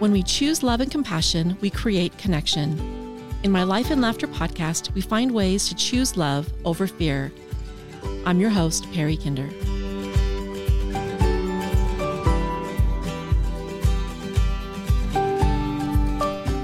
When 0.00 0.12
we 0.12 0.22
choose 0.22 0.62
love 0.62 0.80
and 0.80 0.90
compassion, 0.90 1.58
we 1.60 1.68
create 1.68 2.16
connection. 2.16 3.22
In 3.42 3.50
my 3.50 3.64
Life 3.64 3.90
and 3.90 4.00
Laughter 4.00 4.26
podcast, 4.26 4.94
we 4.94 5.02
find 5.02 5.30
ways 5.30 5.68
to 5.68 5.74
choose 5.74 6.16
love 6.16 6.50
over 6.64 6.86
fear. 6.86 7.30
I'm 8.24 8.40
your 8.40 8.48
host, 8.48 8.90
Perry 8.94 9.18
Kinder. 9.18 9.46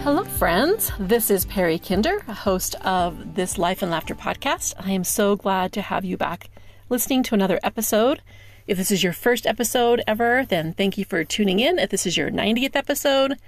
Hello, 0.03 0.25
friends. 0.25 0.91
This 0.99 1.31
is 1.31 1.45
Perry 1.45 1.79
Kinder, 1.79 2.25
a 2.27 2.33
host 2.33 2.75
of 2.87 3.35
this 3.35 3.59
Life 3.59 3.83
and 3.83 3.91
Laughter 3.91 4.15
podcast. 4.15 4.73
I 4.81 4.93
am 4.93 5.05
so 5.05 5.37
glad 5.37 5.75
to 5.75 5.83
have 5.83 6.07
you 6.07 6.17
back 6.17 6.49
listening 6.89 7.23
to 7.25 7.35
another 7.35 7.61
episode. 7.63 8.23
If 8.67 8.79
this 8.79 8.91
is 8.91 9.03
your 9.03 9.13
first 9.13 9.47
episode 9.47 10.03
ever, 10.09 10.45
then 10.45 10.73
thank 10.73 10.99
you 10.99 11.05
for 11.05 11.23
tuning 11.23 11.61
in. 11.61 11.79
If 11.79 11.91
this 11.91 12.05
is 12.05 12.17
your 12.17 12.31
90th 12.31 12.75
episode, 12.75 13.39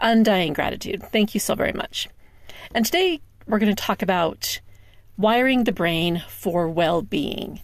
undying 0.00 0.52
gratitude. 0.52 1.02
Thank 1.12 1.32
you 1.32 1.40
so 1.40 1.54
very 1.54 1.72
much. 1.72 2.08
And 2.74 2.84
today 2.84 3.20
we're 3.46 3.60
going 3.60 3.74
to 3.74 3.82
talk 3.82 4.02
about 4.02 4.60
wiring 5.16 5.64
the 5.64 5.72
brain 5.72 6.24
for 6.28 6.68
well 6.68 7.02
being. 7.02 7.60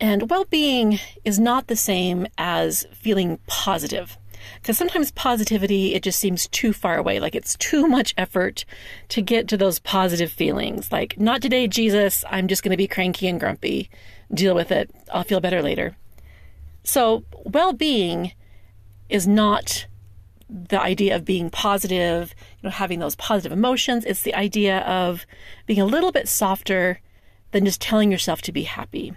And 0.00 0.28
well 0.30 0.46
being 0.46 0.98
is 1.24 1.38
not 1.38 1.68
the 1.68 1.76
same 1.76 2.26
as 2.36 2.84
feeling 2.92 3.38
positive. 3.46 4.18
Because 4.60 4.76
sometimes 4.76 5.12
positivity, 5.12 5.94
it 5.94 6.02
just 6.02 6.18
seems 6.18 6.48
too 6.48 6.72
far 6.72 6.96
away. 6.96 7.20
Like 7.20 7.36
it's 7.36 7.56
too 7.56 7.86
much 7.86 8.14
effort 8.18 8.64
to 9.10 9.22
get 9.22 9.46
to 9.48 9.56
those 9.56 9.78
positive 9.78 10.30
feelings. 10.30 10.90
Like, 10.90 11.18
not 11.18 11.40
today, 11.40 11.68
Jesus. 11.68 12.24
I'm 12.28 12.48
just 12.48 12.62
going 12.62 12.72
to 12.72 12.76
be 12.76 12.88
cranky 12.88 13.28
and 13.28 13.38
grumpy. 13.38 13.88
Deal 14.34 14.54
with 14.54 14.70
it. 14.70 14.90
I'll 15.12 15.24
feel 15.24 15.40
better 15.40 15.62
later. 15.62 15.96
So, 16.82 17.24
well 17.44 17.72
being 17.72 18.32
is 19.08 19.26
not 19.26 19.86
the 20.48 20.80
idea 20.80 21.16
of 21.16 21.24
being 21.24 21.50
positive, 21.50 22.34
you 22.60 22.68
know, 22.68 22.70
having 22.70 22.98
those 22.98 23.14
positive 23.14 23.52
emotions. 23.52 24.04
It's 24.04 24.22
the 24.22 24.34
idea 24.34 24.80
of 24.80 25.24
being 25.66 25.80
a 25.80 25.86
little 25.86 26.12
bit 26.12 26.28
softer 26.28 27.00
than 27.52 27.64
just 27.64 27.80
telling 27.80 28.10
yourself 28.10 28.42
to 28.42 28.52
be 28.52 28.64
happy 28.64 29.14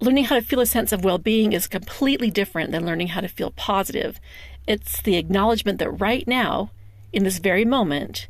learning 0.00 0.24
how 0.24 0.34
to 0.34 0.42
feel 0.42 0.60
a 0.60 0.66
sense 0.66 0.92
of 0.92 1.04
well 1.04 1.18
being 1.18 1.52
is 1.52 1.66
completely 1.66 2.30
different 2.30 2.70
than 2.70 2.86
learning 2.86 3.08
how 3.08 3.20
to 3.20 3.28
feel 3.28 3.50
positive. 3.52 4.20
It's 4.66 5.00
the 5.02 5.16
acknowledgement 5.16 5.78
that 5.78 5.90
right 5.90 6.26
now, 6.26 6.70
in 7.12 7.24
this 7.24 7.38
very 7.38 7.64
moment, 7.64 8.28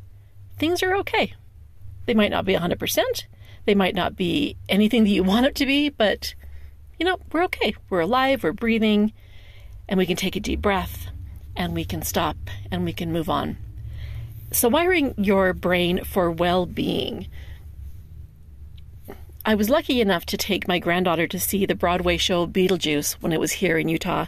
things 0.59 0.83
are 0.83 0.95
okay. 0.97 1.35
They 2.07 2.15
might 2.15 2.31
not 2.31 2.45
be 2.45 2.55
100%, 2.55 3.25
they 3.65 3.75
might 3.75 3.95
not 3.95 4.17
be 4.17 4.57
anything 4.69 5.05
that 5.05 5.11
you 5.11 5.23
want 5.25 5.47
it 5.47 5.55
to 5.57 5.67
be, 5.67 5.89
but 5.89 6.35
you 6.99 7.07
know, 7.07 7.19
we're 7.33 7.45
okay. 7.45 7.75
We're 7.91 8.01
alive, 8.01 8.45
we're 8.45 8.53
breathing, 8.53 9.13
and 9.89 9.99
we 9.99 10.07
can 10.07 10.17
take 10.17 10.37
a 10.37 10.41
deep 10.41 10.61
breath 10.63 11.09
and 11.57 11.75
we 11.75 11.85
can 11.85 12.03
stop 12.03 12.37
and 12.71 12.85
we 12.85 12.93
can 12.93 13.13
move 13.13 13.29
on. 13.29 13.57
So, 14.53 14.69
wiring 14.69 15.15
your 15.17 15.53
brain 15.53 16.05
for 16.05 16.31
well 16.31 16.67
being 16.67 17.29
I 19.47 19.55
was 19.55 19.69
lucky 19.69 20.01
enough 20.01 20.25
to 20.27 20.39
take 20.39 20.67
my 20.67 20.79
granddaughter 20.79 21.27
to 21.27 21.39
see 21.39 21.67
the 21.67 21.75
Broadway 21.75 22.17
show 22.17 22.47
Beetlejuice 22.47 23.15
when 23.15 23.31
it 23.31 23.41
was 23.41 23.53
here 23.53 23.77
in 23.77 23.91
Utah. 23.91 24.27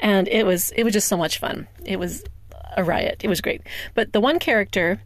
And 0.00 0.26
it 0.26 0.44
was 0.44 0.72
it 0.72 0.82
was 0.82 0.92
just 0.92 1.06
so 1.06 1.16
much 1.16 1.38
fun. 1.38 1.68
It 1.84 1.98
was 1.98 2.24
a 2.76 2.82
riot. 2.82 3.20
It 3.22 3.28
was 3.28 3.40
great. 3.40 3.62
But 3.94 4.12
the 4.12 4.20
one 4.20 4.40
character, 4.40 5.00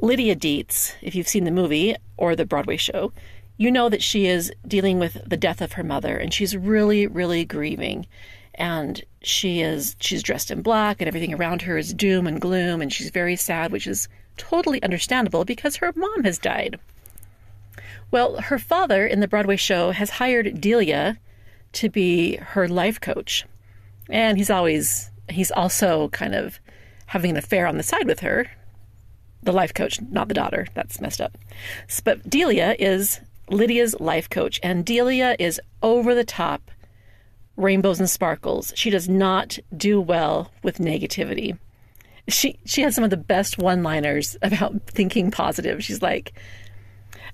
Lydia 0.00 0.36
Deetz, 0.36 0.92
if 1.02 1.16
you've 1.16 1.26
seen 1.26 1.44
the 1.44 1.50
movie 1.50 1.96
or 2.16 2.34
the 2.34 2.44
Broadway 2.44 2.76
show, 2.76 3.12
you 3.56 3.70
know 3.70 3.88
that 3.88 4.02
she 4.02 4.26
is 4.26 4.52
dealing 4.66 4.98
with 4.98 5.18
the 5.26 5.36
death 5.36 5.60
of 5.60 5.72
her 5.72 5.84
mother 5.84 6.16
and 6.16 6.34
she's 6.34 6.56
really 6.56 7.06
really 7.06 7.44
grieving 7.44 8.06
and 8.56 9.04
she 9.22 9.60
is 9.60 9.94
she's 10.00 10.24
dressed 10.24 10.50
in 10.50 10.60
black 10.60 11.00
and 11.00 11.06
everything 11.06 11.32
around 11.32 11.62
her 11.62 11.78
is 11.78 11.94
doom 11.94 12.26
and 12.26 12.40
gloom 12.40 12.82
and 12.82 12.92
she's 12.92 13.10
very 13.10 13.36
sad 13.36 13.70
which 13.70 13.86
is 13.86 14.08
totally 14.36 14.82
understandable 14.82 15.44
because 15.44 15.76
her 15.76 15.92
mom 15.94 16.24
has 16.24 16.36
died 16.38 16.80
well, 18.14 18.40
her 18.40 18.60
father 18.60 19.04
in 19.08 19.18
the 19.18 19.26
Broadway 19.26 19.56
show 19.56 19.90
has 19.90 20.08
hired 20.08 20.60
Delia 20.60 21.18
to 21.72 21.88
be 21.88 22.36
her 22.36 22.68
life 22.68 23.00
coach. 23.00 23.44
And 24.08 24.38
he's 24.38 24.50
always, 24.50 25.10
he's 25.28 25.50
also 25.50 26.10
kind 26.10 26.32
of 26.32 26.60
having 27.06 27.32
an 27.32 27.36
affair 27.36 27.66
on 27.66 27.76
the 27.76 27.82
side 27.82 28.06
with 28.06 28.20
her. 28.20 28.48
The 29.44 29.52
life 29.52 29.74
coach, 29.74 30.00
not 30.00 30.28
the 30.28 30.34
daughter. 30.34 30.66
That's 30.74 31.00
messed 31.00 31.20
up. 31.20 31.36
But 32.02 32.28
Delia 32.28 32.74
is 32.78 33.20
Lydia's 33.50 33.98
life 34.00 34.28
coach, 34.30 34.58
and 34.62 34.84
Delia 34.84 35.36
is 35.38 35.60
over 35.82 36.14
the 36.14 36.24
top 36.24 36.70
rainbows 37.56 38.00
and 38.00 38.08
sparkles. 38.08 38.72
She 38.74 38.90
does 38.90 39.08
not 39.08 39.58
do 39.76 40.00
well 40.00 40.50
with 40.62 40.78
negativity. 40.78 41.58
She 42.26 42.58
she 42.64 42.82
has 42.82 42.94
some 42.94 43.04
of 43.04 43.10
the 43.10 43.16
best 43.16 43.58
one-liners 43.58 44.36
about 44.42 44.80
thinking 44.86 45.30
positive. 45.30 45.84
She's 45.84 46.02
like, 46.02 46.32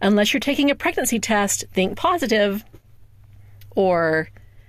unless 0.03 0.33
you're 0.33 0.41
taking 0.41 0.71
a 0.71 0.75
pregnancy 0.75 1.21
test, 1.21 1.65
think 1.73 1.97
positive. 1.97 2.65
Or 3.77 4.29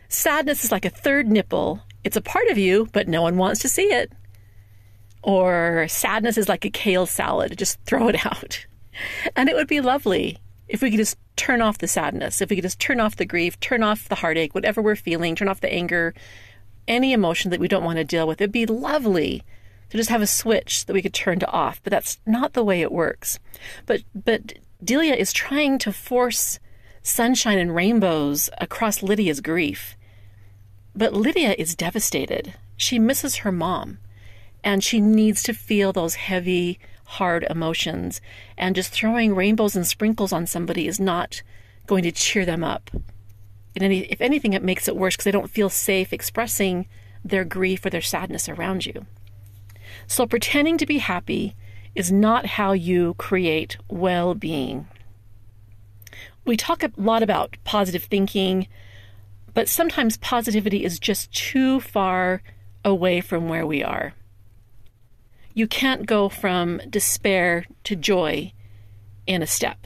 sadness 0.10 0.64
is 0.64 0.72
like 0.72 0.86
a 0.86 0.92
third 0.92 1.28
nipple. 1.28 1.82
It's 2.04 2.18
a 2.18 2.22
part 2.22 2.48
of 2.48 2.58
you, 2.58 2.88
but 2.94 3.08
no 3.08 3.24
one 3.24 3.38
wants 3.38 3.62
to 3.62 3.70
see 3.70 3.84
it. 3.84 4.12
Or 5.24 5.88
sadness 5.88 6.38
is 6.38 6.50
like 6.50 6.66
a 6.66 6.70
kale 6.70 7.06
salad, 7.06 7.58
just 7.58 7.80
throw 7.86 8.08
it 8.08 8.26
out. 8.26 8.66
And 9.36 9.50
it 9.50 9.56
would 9.56 9.68
be 9.68 9.82
lovely 9.82 10.38
if 10.68 10.82
we 10.82 10.90
could 10.90 10.98
just 10.98 11.18
turn 11.36 11.62
off 11.62 11.80
the 11.80 11.88
sadness, 11.88 12.42
if 12.42 12.50
we 12.50 12.56
could 12.56 12.64
just 12.64 12.80
turn 12.80 13.00
off 13.00 13.18
the 13.18 13.26
grief, 13.26 13.60
turn 13.60 13.84
off 13.84 14.08
the 14.08 14.16
heartache, 14.16 14.56
whatever 14.56 14.82
we're 14.82 14.96
feeling, 14.96 15.36
turn 15.36 15.50
off 15.50 15.62
the 15.62 15.72
anger, 15.72 16.14
any 16.88 17.14
emotion 17.14 17.52
that 17.52 17.60
we 17.60 17.68
don't 17.68 17.84
want 17.84 17.98
to 17.98 18.04
deal 18.04 18.28
with. 18.28 18.40
It'd 18.40 18.52
be 18.52 18.66
lovely 18.66 19.44
to 19.90 19.98
just 19.98 20.10
have 20.10 20.22
a 20.22 20.28
switch 20.28 20.86
that 20.86 20.94
we 20.94 21.02
could 21.02 21.14
turn 21.14 21.40
to 21.40 21.52
off, 21.52 21.82
but 21.84 21.92
that's 21.92 22.20
not 22.26 22.54
the 22.54 22.64
way 22.64 22.82
it 22.82 22.92
works. 22.92 23.40
But 23.86 24.02
but 24.16 24.54
Delia 24.84 25.14
is 25.14 25.34
trying 25.34 25.78
to 25.80 25.92
force 25.92 26.60
sunshine 27.04 27.60
and 27.60 27.76
rainbows 27.76 28.50
across 28.60 29.04
Lydia's 29.04 29.42
grief. 29.42 29.98
But 30.96 31.14
Lydia 31.14 31.56
is 31.58 31.76
devastated. 31.76 32.54
She 32.78 33.00
misses 33.00 33.38
her 33.38 33.52
mom, 33.52 34.00
and 34.64 34.84
she 34.84 35.02
needs 35.02 35.44
to 35.44 35.54
feel 35.54 35.92
those 35.92 36.16
heavy, 36.16 36.80
hard 37.06 37.46
emotions. 37.50 38.22
And 38.58 38.76
just 38.76 38.92
throwing 38.92 39.36
rainbows 39.36 39.76
and 39.76 39.86
sprinkles 39.86 40.32
on 40.32 40.46
somebody 40.46 40.88
is 40.88 41.00
not 41.00 41.42
going 41.88 42.04
to 42.04 42.12
cheer 42.12 42.46
them 42.46 42.64
up. 42.64 42.92
Any, 43.76 44.02
if 44.06 44.22
anything, 44.22 44.54
it 44.54 44.64
makes 44.64 44.88
it 44.88 44.96
worse 44.96 45.16
because 45.16 45.26
they 45.26 45.32
don't 45.32 45.50
feel 45.50 45.70
safe 45.70 46.12
expressing 46.14 46.88
their 47.24 47.46
grief 47.46 47.86
or 47.86 47.90
their 47.90 48.02
sadness 48.02 48.50
around 48.50 48.86
you. 48.86 49.06
So, 50.08 50.26
pretending 50.26 50.78
to 50.78 50.86
be 50.86 50.98
happy 50.98 51.56
is 51.96 52.12
not 52.12 52.46
how 52.46 52.74
you 52.74 53.14
create 53.16 53.78
well 53.90 54.34
being. 54.34 54.88
We 56.46 56.58
talk 56.58 56.84
a 56.84 56.92
lot 56.98 57.24
about 57.24 57.58
positive 57.64 58.06
thinking, 58.06 58.68
but 59.54 59.68
sometimes 59.68 60.18
positivity 60.18 60.84
is 60.84 61.00
just 61.00 61.32
too 61.34 61.80
far 61.80 62.42
away 62.84 63.22
from 63.22 63.48
where 63.48 63.66
we 63.66 63.84
are. 63.84 64.14
You 65.54 65.68
can't 65.68 66.06
go 66.06 66.30
from 66.30 66.82
despair 66.90 67.66
to 67.84 67.96
joy 67.96 68.54
in 69.28 69.42
a 69.42 69.48
step, 69.48 69.86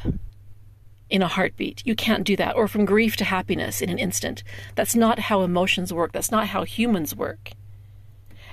in 1.09 1.21
a 1.21 1.27
heartbeat. 1.27 1.85
You 1.85 1.95
can't 1.95 2.23
do 2.23 2.35
that. 2.35 2.55
Or 2.55 2.67
from 2.67 2.85
grief 2.85 3.15
to 3.17 3.23
happiness 3.23 3.81
in 3.81 3.89
an 3.89 3.99
instant. 3.99 4.43
That's 4.75 4.95
not 4.95 5.19
how 5.19 5.41
emotions 5.41 5.91
work. 5.91 6.11
That's 6.11 6.31
not 6.31 6.47
how 6.47 6.63
humans 6.63 7.15
work. 7.15 7.51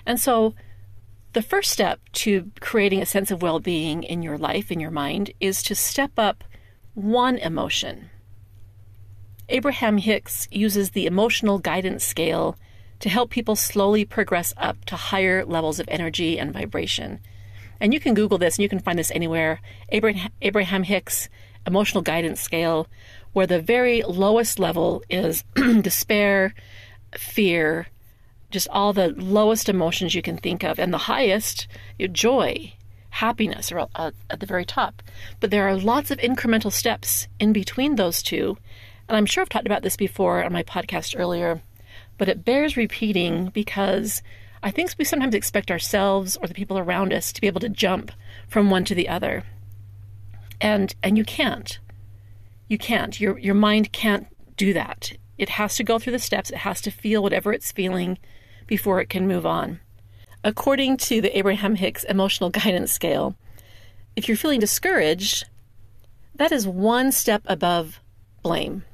And 0.07 0.19
so 0.19 0.55
the 1.33 1.43
first 1.43 1.71
step 1.71 2.01
to 2.13 2.51
creating 2.61 3.01
a 3.01 3.07
sense 3.07 3.31
of 3.31 3.43
well 3.43 3.61
being 3.61 4.03
in 4.03 4.23
your 4.23 4.39
life, 4.39 4.71
in 4.71 4.81
your 4.81 4.91
mind, 4.91 5.33
is 5.41 5.63
to 5.65 5.75
step 5.75 6.13
up 6.19 6.45
one 6.95 7.39
emotion. 7.39 8.11
Abraham 9.49 9.99
Hicks 9.99 10.49
uses 10.51 10.91
the 10.91 11.07
emotional 11.07 11.59
guidance 11.59 12.05
scale 12.05 12.57
to 13.03 13.09
help 13.09 13.31
people 13.31 13.57
slowly 13.57 14.05
progress 14.05 14.55
up 14.57 14.85
to 14.87 14.97
higher 14.97 15.45
levels 15.45 15.79
of 15.79 15.89
energy 15.89 16.39
and 16.39 16.53
vibration. 16.53 17.21
And 17.81 17.93
you 17.93 18.01
can 18.01 18.15
Google 18.15 18.39
this 18.39 18.57
and 18.57 18.63
you 18.63 18.69
can 18.69 18.79
find 18.79 18.99
this 18.99 19.11
anywhere. 19.11 19.61
Abraham 19.91 20.83
Hicks 20.85 21.29
emotional 21.67 22.03
guidance 22.03 22.41
scale, 22.41 22.87
where 23.33 23.47
the 23.47 23.61
very 23.61 24.03
lowest 24.03 24.59
level 24.59 25.03
is 25.09 25.45
despair, 25.81 26.55
fear, 27.17 27.89
just 28.51 28.69
all 28.69 28.93
the 28.93 29.09
lowest 29.09 29.69
emotions 29.69 30.15
you 30.15 30.23
can 30.23 30.37
think 30.37 30.63
of, 30.63 30.79
and 30.79 30.93
the 30.93 30.99
highest, 30.99 31.67
joy, 32.13 32.73
happiness 33.11 33.73
are 33.73 33.89
at 33.97 34.41
the 34.41 34.47
very 34.47 34.65
top. 34.65 35.03
But 35.41 35.51
there 35.51 35.69
are 35.69 35.77
lots 35.77 36.11
of 36.11 36.19
incremental 36.19 36.73
steps 36.73 37.29
in 37.39 37.53
between 37.53 37.97
those 37.97 38.23
two. 38.23 38.59
And 39.09 39.17
I'm 39.17 39.27
sure 39.27 39.43
I've 39.43 39.49
talked 39.49 39.67
about 39.67 39.83
this 39.83 39.97
before 39.97 40.45
on 40.45 40.53
my 40.53 40.63
podcast 40.63 41.19
earlier, 41.19 41.63
but 42.19 42.29
it 42.29 42.45
bears 42.45 42.77
repeating 42.77 43.49
because 43.49 44.23
I 44.63 44.71
think 44.71 44.93
we 44.99 45.05
sometimes 45.05 45.35
expect 45.35 45.71
ourselves 45.71 46.37
or 46.37 46.47
the 46.47 46.55
people 46.55 46.79
around 46.79 47.13
us 47.13 47.33
to 47.33 47.41
be 47.41 47.47
able 47.49 47.61
to 47.61 47.69
jump 47.69 48.13
from 48.49 48.71
one 48.71 48.85
to 48.85 48.95
the 48.95 49.09
other. 49.09 49.45
And 50.61 50.95
and 51.03 51.19
you 51.19 51.25
can't. 51.25 51.79
You 52.69 52.79
can't. 52.79 53.21
Your 53.21 53.39
your 53.39 53.55
mind 53.55 53.93
can't 53.93 54.27
do 54.57 54.73
that. 54.73 55.13
It 55.39 55.49
has 55.51 55.77
to 55.77 55.85
go 55.85 55.99
through 55.99 56.13
the 56.13 56.19
steps. 56.19 56.51
It 56.51 56.59
has 56.59 56.81
to 56.83 56.91
feel 56.91 57.23
whatever 57.23 57.53
it's 57.53 57.73
feeling 57.73 58.19
before 58.67 59.01
it 59.01 59.09
can 59.09 59.27
move 59.27 59.45
on. 59.47 59.81
according 60.45 60.97
to 60.97 61.21
the 61.21 61.37
Abraham 61.39 61.77
Hicks 61.77 62.05
Emotional 62.05 62.51
Guidance 62.59 62.93
Scale, 62.93 63.37
if 64.17 64.29
you're 64.29 64.37
feeling 64.37 64.61
discouraged, 64.61 65.47
that 66.35 66.53
is 66.53 66.67
one 66.67 67.13
step 67.13 67.43
above 67.47 68.01
blame. 68.43 68.85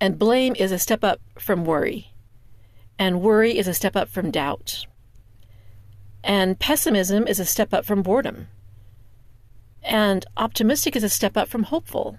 And 0.00 0.18
blame 0.18 0.54
is 0.56 0.72
a 0.72 0.78
step 0.78 1.02
up 1.02 1.20
from 1.38 1.64
worry. 1.64 2.12
And 2.98 3.20
worry 3.20 3.56
is 3.56 3.68
a 3.68 3.74
step 3.74 3.96
up 3.96 4.08
from 4.08 4.30
doubt. 4.30 4.86
And 6.22 6.58
pessimism 6.58 7.26
is 7.26 7.38
a 7.38 7.44
step 7.44 7.72
up 7.72 7.84
from 7.84 8.02
boredom. 8.02 8.48
And 9.82 10.26
optimistic 10.36 10.96
is 10.96 11.04
a 11.04 11.08
step 11.08 11.36
up 11.36 11.48
from 11.48 11.64
hopeful. 11.64 12.18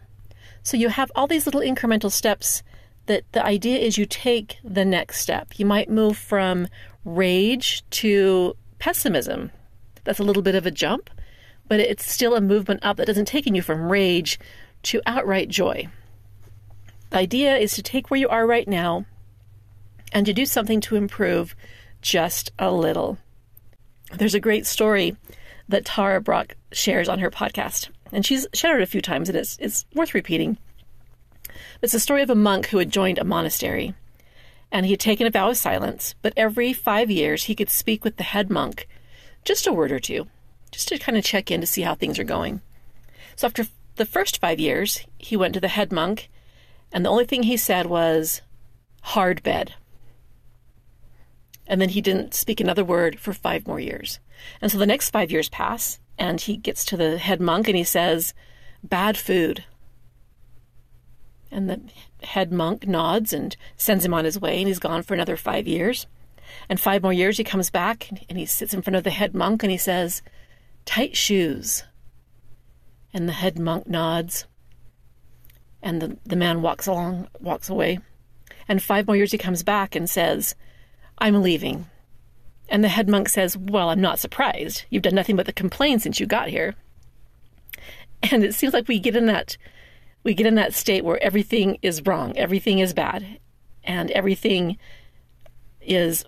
So 0.63 0.77
you 0.77 0.89
have 0.89 1.12
all 1.15 1.27
these 1.27 1.45
little 1.45 1.62
incremental 1.62 2.12
steps 2.12 2.63
that 3.06 3.24
the 3.31 3.45
idea 3.45 3.77
is 3.77 3.97
you 3.97 4.06
take 4.06 4.57
the 4.63 4.85
next 4.85 5.19
step. 5.19 5.59
You 5.59 5.65
might 5.65 5.89
move 5.89 6.18
from 6.18 6.68
rage 7.06 7.83
to 7.91 8.56
pessimism. 8.79 9.51
That's 10.03 10.19
a 10.19 10.24
little 10.24 10.44
bit 10.44 10.56
of 10.56 10.65
a 10.65 10.71
jump, 10.71 11.09
but 11.68 11.79
it's 11.79 12.09
still 12.09 12.35
a 12.35 12.41
movement 12.41 12.81
up 12.83 12.97
that 12.97 13.07
doesn't 13.07 13.25
take 13.25 13.45
you 13.45 13.62
from 13.62 13.89
rage 13.89 14.39
to 14.83 15.01
outright 15.06 15.50
joy. 15.50 15.88
The 17.09 17.18
idea 17.18 17.56
is 17.57 17.74
to 17.75 17.83
take 17.83 18.09
where 18.09 18.19
you 18.19 18.30
are 18.30 18.45
right 18.45 18.68
now 18.68 19.06
and 20.12 20.25
to 20.25 20.33
do 20.33 20.45
something 20.45 20.81
to 20.81 20.95
improve 20.95 21.56
just 22.01 22.51
a 22.59 22.71
little. 22.71 23.18
There's 24.13 24.36
a 24.36 24.39
great 24.39 24.65
story 24.65 25.15
that 25.68 25.86
Tara 25.86 26.21
Brach 26.21 26.56
shares 26.71 27.09
on 27.09 27.19
her 27.19 27.31
podcast, 27.31 27.89
and 28.12 28.25
she's 28.25 28.48
shared 28.54 28.81
it 28.81 28.83
a 28.83 28.88
few 28.88 29.01
times, 29.01 29.30
and 29.30 29.38
it's, 29.38 29.57
it's 29.59 29.86
worth 29.94 30.13
repeating. 30.13 30.57
It's 31.81 31.94
a 31.94 32.00
story 32.00 32.21
of 32.21 32.30
a 32.30 32.36
monk 32.36 32.68
who 32.68 32.77
had 32.77 32.92
joined 32.92 33.18
a 33.18 33.24
monastery, 33.24 33.94
and 34.71 34.86
he 34.86 34.94
had 34.94 35.00
taken 35.00 35.27
a 35.27 35.31
vow 35.31 35.50
of 35.50 35.57
silence, 35.57 36.15
but 36.21 36.33
every 36.38 36.71
five 36.71 37.12
years 37.12 37.45
he 37.45 37.56
could 37.56 37.69
speak 37.69 38.03
with 38.03 38.18
the 38.18 38.24
head 38.24 38.50
monk 38.50 38.88
just 39.48 39.65
a 39.65 39.71
word 39.71 39.94
or 39.94 40.00
two, 40.00 40.27
just 40.71 40.89
to 40.89 40.98
kind 40.98 41.18
of 41.18 41.24
check 41.24 41.50
in 41.50 41.62
to 41.62 41.68
see 41.68 41.81
how 41.81 41.95
things 41.95 42.19
are 42.19 42.25
going. 42.25 42.62
So 43.38 43.48
after 43.48 43.65
the 43.95 44.06
first 44.06 44.42
five 44.42 44.60
years, 44.60 45.06
he 45.18 45.38
went 45.38 45.53
to 45.53 45.62
the 45.62 45.69
head 45.69 45.92
monk, 45.92 46.30
and 46.92 47.06
the 47.06 47.10
only 47.10 47.25
thing 47.25 47.44
he 47.44 47.57
said 47.57 47.88
was, 47.88 48.42
hard 49.01 49.44
bed. 49.44 49.74
And 51.68 51.81
then 51.81 51.89
he 51.89 52.01
didn't 52.01 52.34
speak 52.34 52.60
another 52.60 52.84
word 52.84 53.19
for 53.19 53.34
five 53.34 53.68
more 53.68 53.80
years. 53.80 54.19
And 54.62 54.72
so 54.72 54.78
the 54.78 54.86
next 54.86 55.10
five 55.10 55.31
years 55.31 55.50
pass, 55.50 56.00
and 56.18 56.39
he 56.39 56.57
gets 56.57 56.86
to 56.86 56.98
the 56.98 57.18
head 57.18 57.42
monk 57.42 57.68
and 57.68 57.78
he 57.78 57.84
says, 57.84 58.34
Bad 58.84 59.18
food. 59.18 59.66
And 61.51 61.69
the 61.69 61.81
head 62.24 62.51
monk 62.51 62.88
nods 62.88 63.34
and 63.34 63.56
sends 63.75 64.06
him 64.06 64.13
on 64.13 64.25
his 64.25 64.39
way, 64.39 64.60
and 64.60 64.68
he's 64.68 64.80
gone 64.80 65.04
for 65.04 65.13
another 65.13 65.38
five 65.38 65.68
years. 65.68 66.07
And 66.69 66.80
five 66.80 67.04
more 67.04 67.13
years, 67.13 67.38
he 67.38 67.44
comes 67.44 67.69
back 67.69 68.10
and 68.30 68.38
he 68.38 68.45
sits 68.45 68.74
in 68.74 68.81
front 68.81 68.95
of 68.95 69.04
the 69.04 69.10
head 69.10 69.36
monk 69.36 69.63
and 69.63 69.72
he 69.72 69.78
says, 69.78 70.22
Tight 70.86 71.16
shoes. 71.16 71.84
And 73.13 73.28
the 73.28 73.34
head 73.34 73.60
monk 73.60 73.88
nods. 73.88 74.45
And 75.88 76.01
the, 76.01 76.18
the 76.25 76.36
man 76.36 76.62
walks 76.62 76.86
along, 76.86 77.30
walks 77.39 77.69
away. 77.69 78.00
And 78.68 78.84
five 78.84 79.07
more 79.07 79.16
years, 79.16 79.31
he 79.31 79.38
comes 79.38 79.63
back 79.63 79.95
and 79.95 80.10
says, 80.10 80.54
I'm 81.18 81.42
leaving. 81.42 81.86
And 82.68 82.84
the 82.84 82.89
head 82.89 83.07
monk 83.07 83.30
says, 83.30 83.56
Well, 83.56 83.89
I'm 83.89 84.01
not 84.01 84.19
surprised. 84.19 84.84
You've 84.89 85.04
done 85.04 85.16
nothing 85.16 85.38
but 85.38 85.56
complain 85.56 86.00
since 86.00 86.19
you 86.19 86.25
got 86.25 86.50
here. 86.50 86.75
And 88.22 88.44
it 88.44 88.54
seems 88.54 88.74
like 88.74 88.89
we 88.89 89.00
get 89.00 89.16
in 89.16 89.28
that 89.28 89.56
we 90.25 90.34
get 90.34 90.45
in 90.45 90.56
that 90.56 90.74
state 90.74 91.06
where 91.06 91.24
everything 91.24 91.78
is 91.81 92.06
wrong, 92.06 92.36
everything 92.36 92.80
is 92.80 92.94
bad, 92.94 93.39
and 93.81 94.12
everything 94.12 94.78
is 95.80 96.25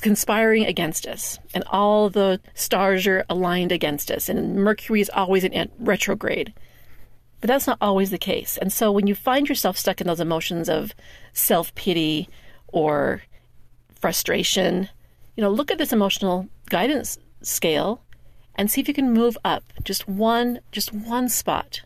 conspiring 0.00 0.66
against 0.66 1.06
us, 1.06 1.38
and 1.54 1.62
all 1.70 2.10
the 2.10 2.40
stars 2.54 3.06
are 3.06 3.24
aligned 3.28 3.70
against 3.70 4.10
us, 4.10 4.28
and 4.28 4.56
Mercury 4.56 5.00
is 5.00 5.10
always 5.10 5.44
in 5.44 5.70
retrograde. 5.78 6.52
But 7.42 7.48
that's 7.48 7.66
not 7.66 7.78
always 7.80 8.10
the 8.10 8.18
case. 8.18 8.56
And 8.56 8.72
so 8.72 8.92
when 8.92 9.08
you 9.08 9.16
find 9.16 9.48
yourself 9.48 9.76
stuck 9.76 10.00
in 10.00 10.06
those 10.06 10.20
emotions 10.20 10.68
of 10.68 10.94
self 11.32 11.74
pity 11.74 12.28
or 12.68 13.22
frustration, 14.00 14.88
you 15.36 15.42
know, 15.42 15.50
look 15.50 15.72
at 15.72 15.76
this 15.76 15.92
emotional 15.92 16.48
guidance 16.70 17.18
scale 17.42 18.00
and 18.54 18.70
see 18.70 18.80
if 18.80 18.86
you 18.86 18.94
can 18.94 19.12
move 19.12 19.36
up 19.44 19.64
just 19.82 20.06
one 20.08 20.60
just 20.70 20.92
one 20.92 21.28
spot. 21.28 21.82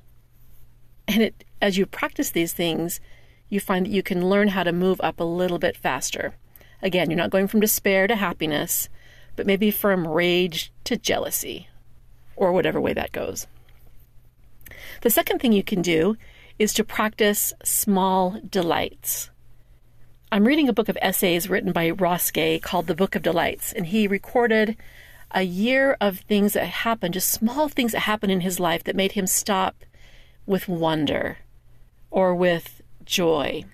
And 1.08 1.22
it 1.22 1.44
as 1.62 1.78
you 1.78 1.86
practice 1.86 2.30
these 2.30 2.52
things, 2.52 3.00
you 3.48 3.58
find 3.58 3.86
that 3.86 3.92
you 3.92 4.02
can 4.02 4.28
learn 4.28 4.48
how 4.48 4.62
to 4.62 4.72
move 4.72 5.00
up 5.00 5.20
a 5.20 5.24
little 5.24 5.58
bit 5.58 5.74
faster. 5.74 6.34
Again, 6.82 7.08
you're 7.08 7.16
not 7.16 7.30
going 7.30 7.48
from 7.48 7.60
despair 7.60 8.06
to 8.08 8.16
happiness, 8.16 8.90
but 9.36 9.46
maybe 9.46 9.70
from 9.70 10.06
rage 10.06 10.70
to 10.84 10.98
jealousy 10.98 11.68
or 12.34 12.52
whatever 12.52 12.78
way 12.78 12.92
that 12.92 13.12
goes. 13.12 13.46
The 15.06 15.10
second 15.10 15.38
thing 15.38 15.52
you 15.52 15.62
can 15.62 15.82
do 15.82 16.16
is 16.58 16.74
to 16.74 16.82
practice 16.82 17.52
small 17.62 18.40
delights. 18.50 19.30
I'm 20.32 20.44
reading 20.44 20.68
a 20.68 20.72
book 20.72 20.88
of 20.88 20.98
essays 21.00 21.48
written 21.48 21.70
by 21.70 21.90
Ross 21.90 22.32
Gay 22.32 22.58
called 22.58 22.88
The 22.88 22.94
Book 22.96 23.14
of 23.14 23.22
Delights, 23.22 23.72
and 23.72 23.86
he 23.86 24.08
recorded 24.08 24.76
a 25.30 25.42
year 25.42 25.96
of 26.00 26.18
things 26.18 26.54
that 26.54 26.66
happened, 26.66 27.14
just 27.14 27.30
small 27.30 27.68
things 27.68 27.92
that 27.92 28.00
happened 28.00 28.32
in 28.32 28.40
his 28.40 28.58
life 28.58 28.82
that 28.82 28.96
made 28.96 29.12
him 29.12 29.28
stop 29.28 29.76
with 30.44 30.66
wonder 30.66 31.38
or 32.10 32.34
with 32.34 32.82
joy. 33.04 33.64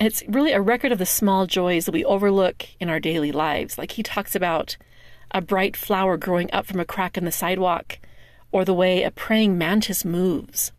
And 0.00 0.08
it's 0.08 0.24
really 0.26 0.50
a 0.50 0.60
record 0.60 0.90
of 0.90 0.98
the 0.98 1.06
small 1.06 1.46
joys 1.46 1.84
that 1.84 1.94
we 1.94 2.04
overlook 2.04 2.66
in 2.80 2.90
our 2.90 2.98
daily 2.98 3.30
lives. 3.30 3.78
Like 3.78 3.92
he 3.92 4.02
talks 4.02 4.34
about 4.34 4.76
a 5.30 5.40
bright 5.40 5.76
flower 5.76 6.16
growing 6.16 6.50
up 6.52 6.66
from 6.66 6.80
a 6.80 6.84
crack 6.84 7.16
in 7.16 7.24
the 7.24 7.30
sidewalk, 7.30 8.00
or 8.52 8.64
the 8.64 8.74
way 8.74 9.02
a 9.02 9.10
praying 9.10 9.58
mantis 9.58 10.04
moves, 10.04 10.72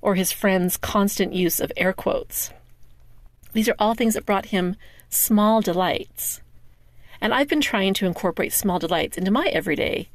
or 0.00 0.14
his 0.14 0.32
friend's 0.32 0.76
constant 0.76 1.32
use 1.32 1.60
of 1.60 1.72
air 1.76 1.92
quotes. 1.92 2.50
These 3.52 3.68
are 3.68 3.76
all 3.78 3.94
things 3.94 4.14
that 4.14 4.26
brought 4.26 4.46
him 4.46 4.76
small 5.08 5.60
delights. 5.60 6.40
And 7.20 7.32
I've 7.32 7.48
been 7.48 7.60
trying 7.60 7.94
to 7.94 8.06
incorporate 8.06 8.52
small 8.52 8.78
delights 8.78 9.16
into 9.16 9.30
my 9.30 9.46
everyday. 9.46 10.08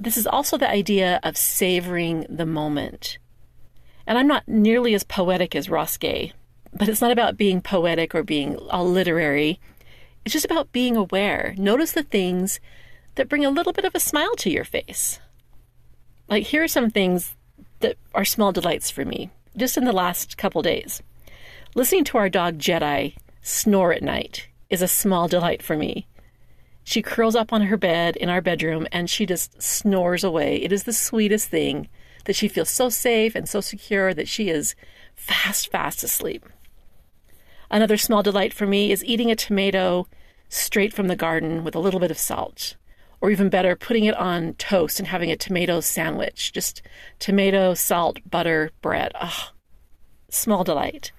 This 0.00 0.16
is 0.16 0.26
also 0.26 0.56
the 0.56 0.70
idea 0.70 1.20
of 1.22 1.36
savoring 1.36 2.26
the 2.28 2.46
moment. 2.46 3.18
And 4.06 4.16
I'm 4.16 4.26
not 4.26 4.48
nearly 4.48 4.94
as 4.94 5.04
poetic 5.04 5.54
as 5.54 5.68
Ross 5.68 5.96
Gay, 5.96 6.32
but 6.72 6.88
it's 6.88 7.00
not 7.00 7.10
about 7.10 7.36
being 7.36 7.60
poetic 7.60 8.14
or 8.14 8.22
being 8.22 8.56
all 8.56 8.88
literary. 8.88 9.60
It's 10.24 10.32
just 10.32 10.44
about 10.44 10.72
being 10.72 10.96
aware. 10.96 11.54
Notice 11.58 11.92
the 11.92 12.02
things 12.02 12.58
that 13.16 13.28
bring 13.28 13.44
a 13.44 13.50
little 13.50 13.72
bit 13.72 13.84
of 13.84 13.94
a 13.94 14.00
smile 14.00 14.34
to 14.36 14.50
your 14.50 14.64
face. 14.64 15.20
Like, 16.28 16.44
here 16.44 16.62
are 16.62 16.68
some 16.68 16.90
things 16.90 17.36
that 17.80 17.96
are 18.14 18.24
small 18.24 18.52
delights 18.52 18.90
for 18.90 19.04
me 19.04 19.30
just 19.56 19.76
in 19.76 19.84
the 19.84 19.92
last 19.92 20.36
couple 20.36 20.62
days. 20.62 21.02
Listening 21.74 22.04
to 22.04 22.18
our 22.18 22.28
dog 22.28 22.58
Jedi 22.58 23.14
snore 23.42 23.92
at 23.92 24.02
night 24.02 24.48
is 24.70 24.82
a 24.82 24.88
small 24.88 25.28
delight 25.28 25.62
for 25.62 25.76
me. 25.76 26.06
She 26.84 27.02
curls 27.02 27.36
up 27.36 27.52
on 27.52 27.62
her 27.62 27.76
bed 27.76 28.16
in 28.16 28.28
our 28.28 28.40
bedroom 28.40 28.86
and 28.92 29.10
she 29.10 29.26
just 29.26 29.60
snores 29.62 30.24
away. 30.24 30.56
It 30.56 30.72
is 30.72 30.84
the 30.84 30.92
sweetest 30.92 31.48
thing 31.48 31.88
that 32.24 32.36
she 32.36 32.48
feels 32.48 32.70
so 32.70 32.88
safe 32.88 33.34
and 33.34 33.48
so 33.48 33.60
secure 33.60 34.14
that 34.14 34.28
she 34.28 34.48
is 34.48 34.74
fast, 35.14 35.70
fast 35.70 36.02
asleep. 36.02 36.46
Another 37.70 37.96
small 37.96 38.22
delight 38.22 38.54
for 38.54 38.66
me 38.66 38.92
is 38.92 39.04
eating 39.04 39.30
a 39.30 39.36
tomato 39.36 40.06
straight 40.48 40.92
from 40.92 41.08
the 41.08 41.16
garden 41.16 41.64
with 41.64 41.74
a 41.74 41.80
little 41.80 42.00
bit 42.00 42.10
of 42.10 42.18
salt. 42.18 42.76
Or 43.20 43.30
even 43.30 43.48
better, 43.48 43.74
putting 43.74 44.04
it 44.04 44.16
on 44.16 44.54
toast 44.54 45.00
and 45.00 45.08
having 45.08 45.30
a 45.30 45.36
tomato 45.36 45.80
sandwich. 45.80 46.52
Just 46.52 46.82
tomato, 47.18 47.74
salt, 47.74 48.18
butter, 48.30 48.70
bread. 48.80 49.12
Ah, 49.16 49.52
small 50.28 50.62
delight 50.62 51.10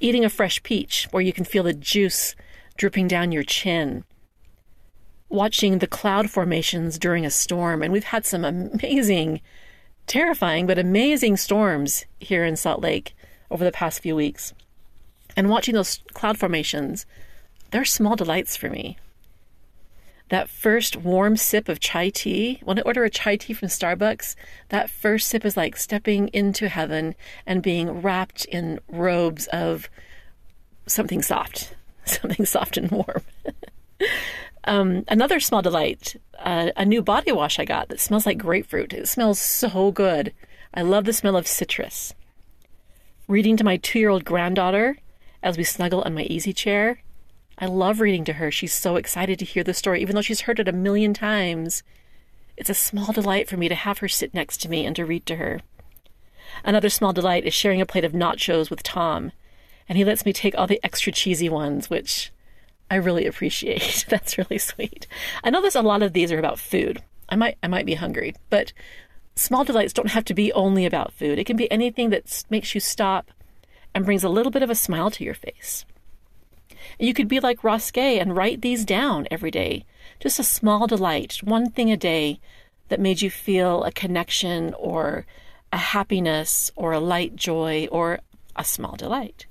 eating 0.00 0.24
a 0.24 0.30
fresh 0.30 0.62
peach 0.62 1.06
where 1.10 1.22
you 1.22 1.32
can 1.32 1.44
feel 1.44 1.62
the 1.62 1.74
juice 1.74 2.34
dripping 2.76 3.06
down 3.06 3.32
your 3.32 3.42
chin, 3.42 4.04
watching 5.28 5.78
the 5.78 5.86
cloud 5.86 6.30
formations 6.30 6.98
during 6.98 7.24
a 7.24 7.30
storm. 7.30 7.82
And 7.82 7.92
we've 7.92 8.04
had 8.04 8.24
some 8.24 8.44
amazing, 8.44 9.42
terrifying, 10.06 10.66
but 10.66 10.78
amazing 10.78 11.36
storms 11.36 12.06
here 12.18 12.44
in 12.44 12.56
Salt 12.56 12.80
Lake 12.80 13.14
over 13.50 13.62
the 13.62 13.72
past 13.72 14.00
few 14.00 14.16
weeks. 14.16 14.54
And 15.36 15.48
watching 15.48 15.74
those 15.74 16.00
cloud 16.14 16.38
formations, 16.38 17.06
they're 17.70 17.84
small 17.84 18.16
delights 18.16 18.56
for 18.56 18.70
me 18.70 18.96
that 20.30 20.48
first 20.48 20.96
warm 20.96 21.36
sip 21.36 21.68
of 21.68 21.80
chai 21.80 22.08
tea, 22.08 22.60
when 22.64 22.78
I 22.78 22.82
order 22.82 23.04
a 23.04 23.10
chai 23.10 23.36
tea 23.36 23.52
from 23.52 23.68
Starbucks, 23.68 24.36
that 24.68 24.88
first 24.88 25.28
sip 25.28 25.44
is 25.44 25.56
like 25.56 25.76
stepping 25.76 26.28
into 26.28 26.68
heaven 26.68 27.14
and 27.46 27.62
being 27.62 28.00
wrapped 28.00 28.44
in 28.46 28.80
robes 28.88 29.48
of 29.48 29.90
something 30.86 31.20
soft, 31.20 31.74
something 32.04 32.46
soft 32.46 32.76
and 32.76 32.90
warm. 32.90 33.22
um, 34.64 35.04
another 35.08 35.40
small 35.40 35.62
delight, 35.62 36.16
uh, 36.38 36.70
a 36.76 36.84
new 36.84 37.02
body 37.02 37.32
wash 37.32 37.58
I 37.58 37.64
got 37.64 37.88
that 37.88 38.00
smells 38.00 38.24
like 38.24 38.38
grapefruit. 38.38 38.92
It 38.92 39.08
smells 39.08 39.40
so 39.40 39.90
good. 39.90 40.32
I 40.72 40.82
love 40.82 41.04
the 41.04 41.12
smell 41.12 41.36
of 41.36 41.48
citrus. 41.48 42.14
Reading 43.26 43.56
to 43.56 43.64
my 43.64 43.78
two 43.78 43.98
year 43.98 44.10
old 44.10 44.24
granddaughter 44.24 44.98
as 45.42 45.58
we 45.58 45.64
snuggle 45.64 46.02
on 46.02 46.14
my 46.14 46.22
easy 46.22 46.52
chair 46.52 47.02
I 47.60 47.66
love 47.66 48.00
reading 48.00 48.24
to 48.24 48.34
her. 48.34 48.50
She's 48.50 48.72
so 48.72 48.96
excited 48.96 49.38
to 49.38 49.44
hear 49.44 49.62
the 49.62 49.74
story, 49.74 50.00
even 50.00 50.14
though 50.14 50.22
she's 50.22 50.42
heard 50.42 50.58
it 50.58 50.68
a 50.68 50.72
million 50.72 51.12
times. 51.12 51.82
It's 52.56 52.70
a 52.70 52.74
small 52.74 53.12
delight 53.12 53.48
for 53.48 53.58
me 53.58 53.68
to 53.68 53.74
have 53.74 53.98
her 53.98 54.08
sit 54.08 54.32
next 54.32 54.62
to 54.62 54.70
me 54.70 54.86
and 54.86 54.96
to 54.96 55.04
read 55.04 55.26
to 55.26 55.36
her. 55.36 55.60
Another 56.64 56.88
small 56.88 57.12
delight 57.12 57.44
is 57.44 57.52
sharing 57.52 57.80
a 57.80 57.86
plate 57.86 58.04
of 58.04 58.12
nachos 58.12 58.70
with 58.70 58.82
Tom, 58.82 59.32
and 59.88 59.98
he 59.98 60.04
lets 60.04 60.24
me 60.24 60.32
take 60.32 60.54
all 60.56 60.66
the 60.66 60.80
extra 60.82 61.12
cheesy 61.12 61.50
ones, 61.50 61.90
which 61.90 62.32
I 62.90 62.96
really 62.96 63.26
appreciate. 63.26 64.06
That's 64.08 64.38
really 64.38 64.58
sweet. 64.58 65.06
I 65.44 65.50
know 65.50 65.60
there's 65.60 65.76
a 65.76 65.82
lot 65.82 66.02
of 66.02 66.14
these 66.14 66.32
are 66.32 66.38
about 66.38 66.58
food. 66.58 67.02
I 67.28 67.36
might 67.36 67.58
I 67.62 67.68
might 67.68 67.86
be 67.86 67.94
hungry, 67.94 68.34
but 68.48 68.72
small 69.36 69.64
delights 69.64 69.92
don't 69.92 70.10
have 70.10 70.24
to 70.24 70.34
be 70.34 70.52
only 70.54 70.86
about 70.86 71.12
food. 71.12 71.38
It 71.38 71.44
can 71.44 71.56
be 71.56 71.70
anything 71.70 72.10
that 72.10 72.44
makes 72.48 72.74
you 72.74 72.80
stop 72.80 73.30
and 73.94 74.04
brings 74.04 74.24
a 74.24 74.28
little 74.30 74.50
bit 74.50 74.62
of 74.62 74.70
a 74.70 74.74
smile 74.74 75.10
to 75.10 75.24
your 75.24 75.34
face. 75.34 75.84
You 76.98 77.14
could 77.14 77.28
be 77.28 77.40
like 77.40 77.64
Ross 77.64 77.90
and 77.94 78.36
write 78.36 78.62
these 78.62 78.84
down 78.84 79.26
every 79.30 79.50
day. 79.50 79.84
Just 80.18 80.38
a 80.38 80.44
small 80.44 80.86
delight, 80.86 81.38
one 81.42 81.70
thing 81.70 81.90
a 81.90 81.96
day 81.96 82.40
that 82.88 83.00
made 83.00 83.22
you 83.22 83.30
feel 83.30 83.84
a 83.84 83.92
connection 83.92 84.74
or 84.74 85.26
a 85.72 85.76
happiness 85.76 86.70
or 86.76 86.92
a 86.92 87.00
light 87.00 87.36
joy 87.36 87.88
or 87.90 88.20
a 88.56 88.64
small 88.64 88.96
delight. 88.96 89.46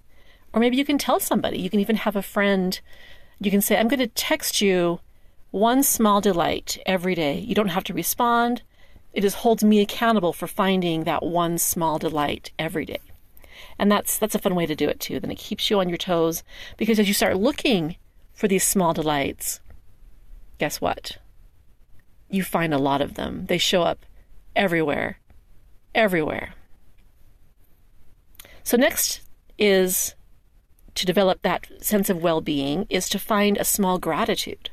Or 0.53 0.59
maybe 0.59 0.77
you 0.77 0.85
can 0.85 0.97
tell 0.97 1.19
somebody. 1.19 1.59
You 1.59 1.69
can 1.69 1.79
even 1.79 1.97
have 1.97 2.15
a 2.15 2.21
friend. 2.21 2.79
You 3.39 3.51
can 3.51 3.61
say, 3.61 3.77
I'm 3.77 3.87
going 3.87 3.99
to 3.99 4.07
text 4.07 4.61
you 4.61 4.99
one 5.51 5.83
small 5.83 6.21
delight 6.21 6.77
every 6.85 7.15
day. 7.15 7.39
You 7.39 7.55
don't 7.55 7.69
have 7.69 7.83
to 7.85 7.93
respond. 7.93 8.61
It 9.13 9.21
just 9.21 9.37
holds 9.37 9.63
me 9.63 9.81
accountable 9.81 10.33
for 10.33 10.47
finding 10.47 11.03
that 11.03 11.23
one 11.23 11.57
small 11.57 11.97
delight 11.97 12.51
every 12.59 12.85
day. 12.85 12.99
And 13.79 13.91
that's 13.91 14.17
that's 14.17 14.35
a 14.35 14.39
fun 14.39 14.55
way 14.55 14.65
to 14.65 14.75
do 14.75 14.89
it 14.89 14.99
too. 14.99 15.19
Then 15.19 15.31
it 15.31 15.37
keeps 15.37 15.69
you 15.69 15.79
on 15.79 15.89
your 15.89 15.97
toes 15.97 16.43
because 16.77 16.99
as 16.99 17.07
you 17.07 17.13
start 17.13 17.37
looking 17.37 17.95
for 18.33 18.47
these 18.47 18.63
small 18.63 18.93
delights, 18.93 19.61
guess 20.57 20.81
what? 20.81 21.17
You 22.29 22.43
find 22.43 22.73
a 22.73 22.77
lot 22.77 23.01
of 23.01 23.15
them. 23.15 23.45
They 23.47 23.57
show 23.57 23.83
up 23.83 24.05
everywhere. 24.55 25.19
Everywhere. 25.95 26.53
So 28.63 28.77
next 28.77 29.21
is 29.57 30.13
to 30.95 31.05
develop 31.05 31.41
that 31.41 31.67
sense 31.81 32.09
of 32.09 32.21
well-being 32.21 32.85
is 32.89 33.07
to 33.09 33.17
find 33.19 33.57
a 33.57 33.63
small 33.63 33.97
gratitude. 33.97 34.69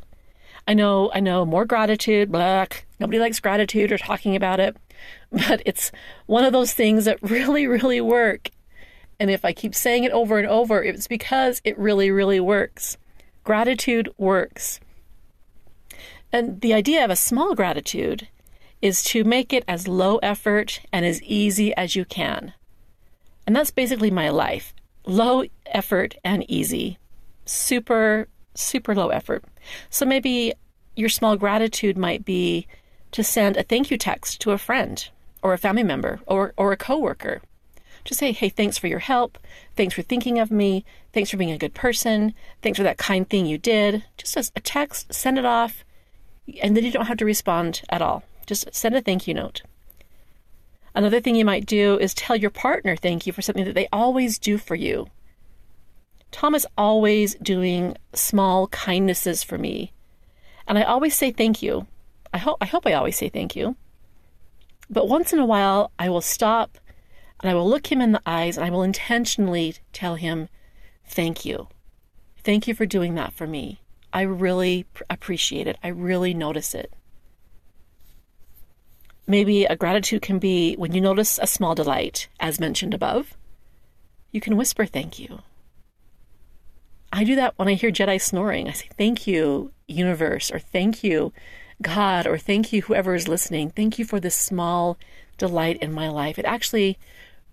I 0.69 0.75
know, 0.75 1.11
I 1.15 1.21
know, 1.21 1.47
more 1.47 1.65
gratitude, 1.65 2.33
blah. 2.33 2.67
Nobody 2.99 3.19
likes 3.21 3.39
gratitude 3.39 3.93
or 3.93 3.99
talking 3.99 4.35
about 4.35 4.59
it, 4.59 4.77
but 5.31 5.63
it's 5.65 5.93
one 6.27 6.45
of 6.45 6.53
those 6.53 6.73
things 6.73 7.05
that 7.05 7.23
really, 7.23 7.67
really 7.67 8.01
work. 8.01 8.51
And 9.19 9.31
if 9.31 9.45
I 9.45 9.53
keep 9.53 9.75
saying 9.75 10.05
it 10.05 10.13
over 10.13 10.39
and 10.39 10.47
over, 10.47 10.83
it's 10.83 11.07
because 11.07 11.61
it 11.65 11.79
really, 11.79 12.11
really 12.11 12.41
works. 12.41 12.97
Gratitude 13.45 14.09
works. 14.19 14.81
And 16.33 16.61
the 16.61 16.75
idea 16.75 17.05
of 17.05 17.11
a 17.11 17.17
small 17.17 17.55
gratitude 17.55 18.29
is 18.83 19.03
to 19.05 19.25
make 19.25 19.53
it 19.53 19.65
as 19.67 19.89
low 19.89 20.19
effort 20.19 20.81
and 20.93 21.07
as 21.07 21.23
easy 21.23 21.75
as 21.77 21.97
you 21.97 22.05
can. 22.05 22.53
And 23.47 23.55
that's 23.55 23.71
basically 23.71 24.11
my 24.11 24.29
life 24.29 24.75
low 25.07 25.45
effort 25.67 26.17
and 26.25 26.45
easy. 26.51 26.99
Super, 27.45 28.27
super 28.55 28.95
low 28.95 29.09
effort. 29.11 29.45
So 29.89 30.05
maybe 30.05 30.53
your 30.97 31.09
small 31.09 31.37
gratitude 31.37 31.97
might 31.97 32.25
be 32.25 32.67
to 33.13 33.23
send 33.23 33.57
a 33.57 33.63
thank 33.63 33.91
you 33.91 33.99
text 33.99 34.41
to 34.41 34.51
a 34.51 34.59
friend 34.59 35.09
or 35.43 35.53
a 35.53 35.59
family 35.59 35.85
member 35.85 36.21
or, 36.27 36.53
or 36.57 36.73
a 36.73 36.77
coworker. 36.77 37.41
Just 38.07 38.21
say, 38.21 38.31
hey, 38.31 38.49
thanks 38.49 38.79
for 38.79 38.87
your 38.87 39.01
help. 39.01 39.37
Thanks 39.75 39.93
for 39.93 40.03
thinking 40.03 40.39
of 40.39 40.51
me. 40.51 40.85
Thanks 41.13 41.29
for 41.29 41.37
being 41.37 41.51
a 41.51 41.59
good 41.59 41.75
person. 41.75 42.35
Thanks 42.63 42.79
for 42.79 42.85
that 42.85 42.99
kind 42.99 43.29
thing 43.29 43.47
you 43.47 43.59
did. 43.59 44.05
Just 44.17 44.37
as 44.37 44.53
a 44.55 44.61
text, 44.61 45.13
send 45.13 45.39
it 45.39 45.45
off, 45.45 45.85
and 46.63 46.77
then 46.77 46.85
you 46.85 46.93
don't 46.93 47.07
have 47.07 47.19
to 47.19 47.25
respond 47.25 47.83
at 47.91 48.01
all. 48.01 48.23
Just 48.47 48.73
send 48.73 48.95
a 48.95 49.03
thank 49.03 49.27
you 49.27 49.35
note. 49.35 49.63
Another 50.95 51.21
thing 51.21 51.35
you 51.35 51.45
might 51.45 51.67
do 51.67 51.99
is 51.99 52.15
tell 52.15 52.37
your 52.37 52.49
partner 52.51 52.95
thank 52.95 53.27
you 53.27 53.33
for 53.33 53.43
something 53.43 53.65
that 53.65 53.75
they 53.75 53.89
always 53.93 54.39
do 54.39 54.57
for 54.57 54.77
you. 54.77 55.09
Tom 56.31 56.55
is 56.55 56.67
always 56.79 57.35
doing 57.37 57.97
small 58.15 58.69
kindnesses 58.69 59.43
for 59.43 59.59
me. 59.59 59.93
And 60.69 60.79
I 60.79 60.83
always 60.85 61.15
say 61.15 61.33
thank 61.33 61.61
you. 61.61 61.87
I 62.33 62.39
hope 62.39 62.59
I 62.61 62.67
hope 62.67 62.87
I 62.87 62.93
always 62.93 63.17
say 63.17 63.29
thank 63.29 63.57
you. 63.57 63.77
But 64.89 65.09
once 65.09 65.33
in 65.33 65.39
a 65.39 65.47
while 65.47 65.91
I 65.99 66.09
will 66.09 66.21
stop 66.21 66.79
and 67.43 67.51
I 67.51 67.55
will 67.55 67.69
look 67.69 67.91
him 67.91 68.01
in 68.01 68.13
the 68.13 68.23
eyes 68.27 68.57
and 68.57 68.67
I 68.67 68.71
will 68.71 68.83
intentionally 68.83 69.75
tell 69.93 70.15
him 70.15 70.49
thank 71.05 71.45
you. 71.45 71.69
Thank 72.43 72.67
you 72.67 72.75
for 72.75 72.87
doing 72.87 73.15
that 73.15 73.33
for 73.33 73.47
me. 73.47 73.81
I 74.13 74.23
really 74.23 74.87
appreciate 75.11 75.67
it. 75.67 75.77
I 75.83 75.89
really 75.89 76.33
notice 76.33 76.75
it. 76.75 76.93
Maybe 79.27 79.65
a 79.65 79.77
gratitude 79.77 80.23
can 80.23 80.39
be 80.39 80.75
when 80.77 80.95
you 80.95 81.01
notice 81.01 81.39
a 81.43 81.47
small 81.47 81.75
delight, 81.75 82.29
as 82.39 82.61
mentioned 82.61 82.95
above, 82.95 83.37
you 84.31 84.41
can 84.41 84.57
whisper 84.57 84.87
thank 84.87 85.19
you. 85.19 85.41
I 87.13 87.25
do 87.25 87.35
that 87.35 87.55
when 87.57 87.69
I 87.69 87.75
hear 87.75 87.91
Jedi 87.91 88.21
snoring. 88.21 88.69
I 88.69 88.73
say, 88.73 88.89
Thank 88.97 89.27
you, 89.27 89.73
universe, 89.89 90.51
or 90.51 90.59
thank 90.59 91.03
you, 91.03 91.33
God, 91.83 92.27
or 92.27 92.39
thank 92.39 92.73
you, 92.73 92.83
whoever 92.83 93.15
is 93.15 93.29
listening. 93.29 93.71
Thank 93.71 93.99
you 93.99 94.05
for 94.05 94.21
this 94.21 94.37
small 94.37 94.99
delight 95.39 95.79
in 95.83 95.93
my 95.93 96.09
life. 96.09 96.39
It 96.39 96.45
actually 96.45 96.99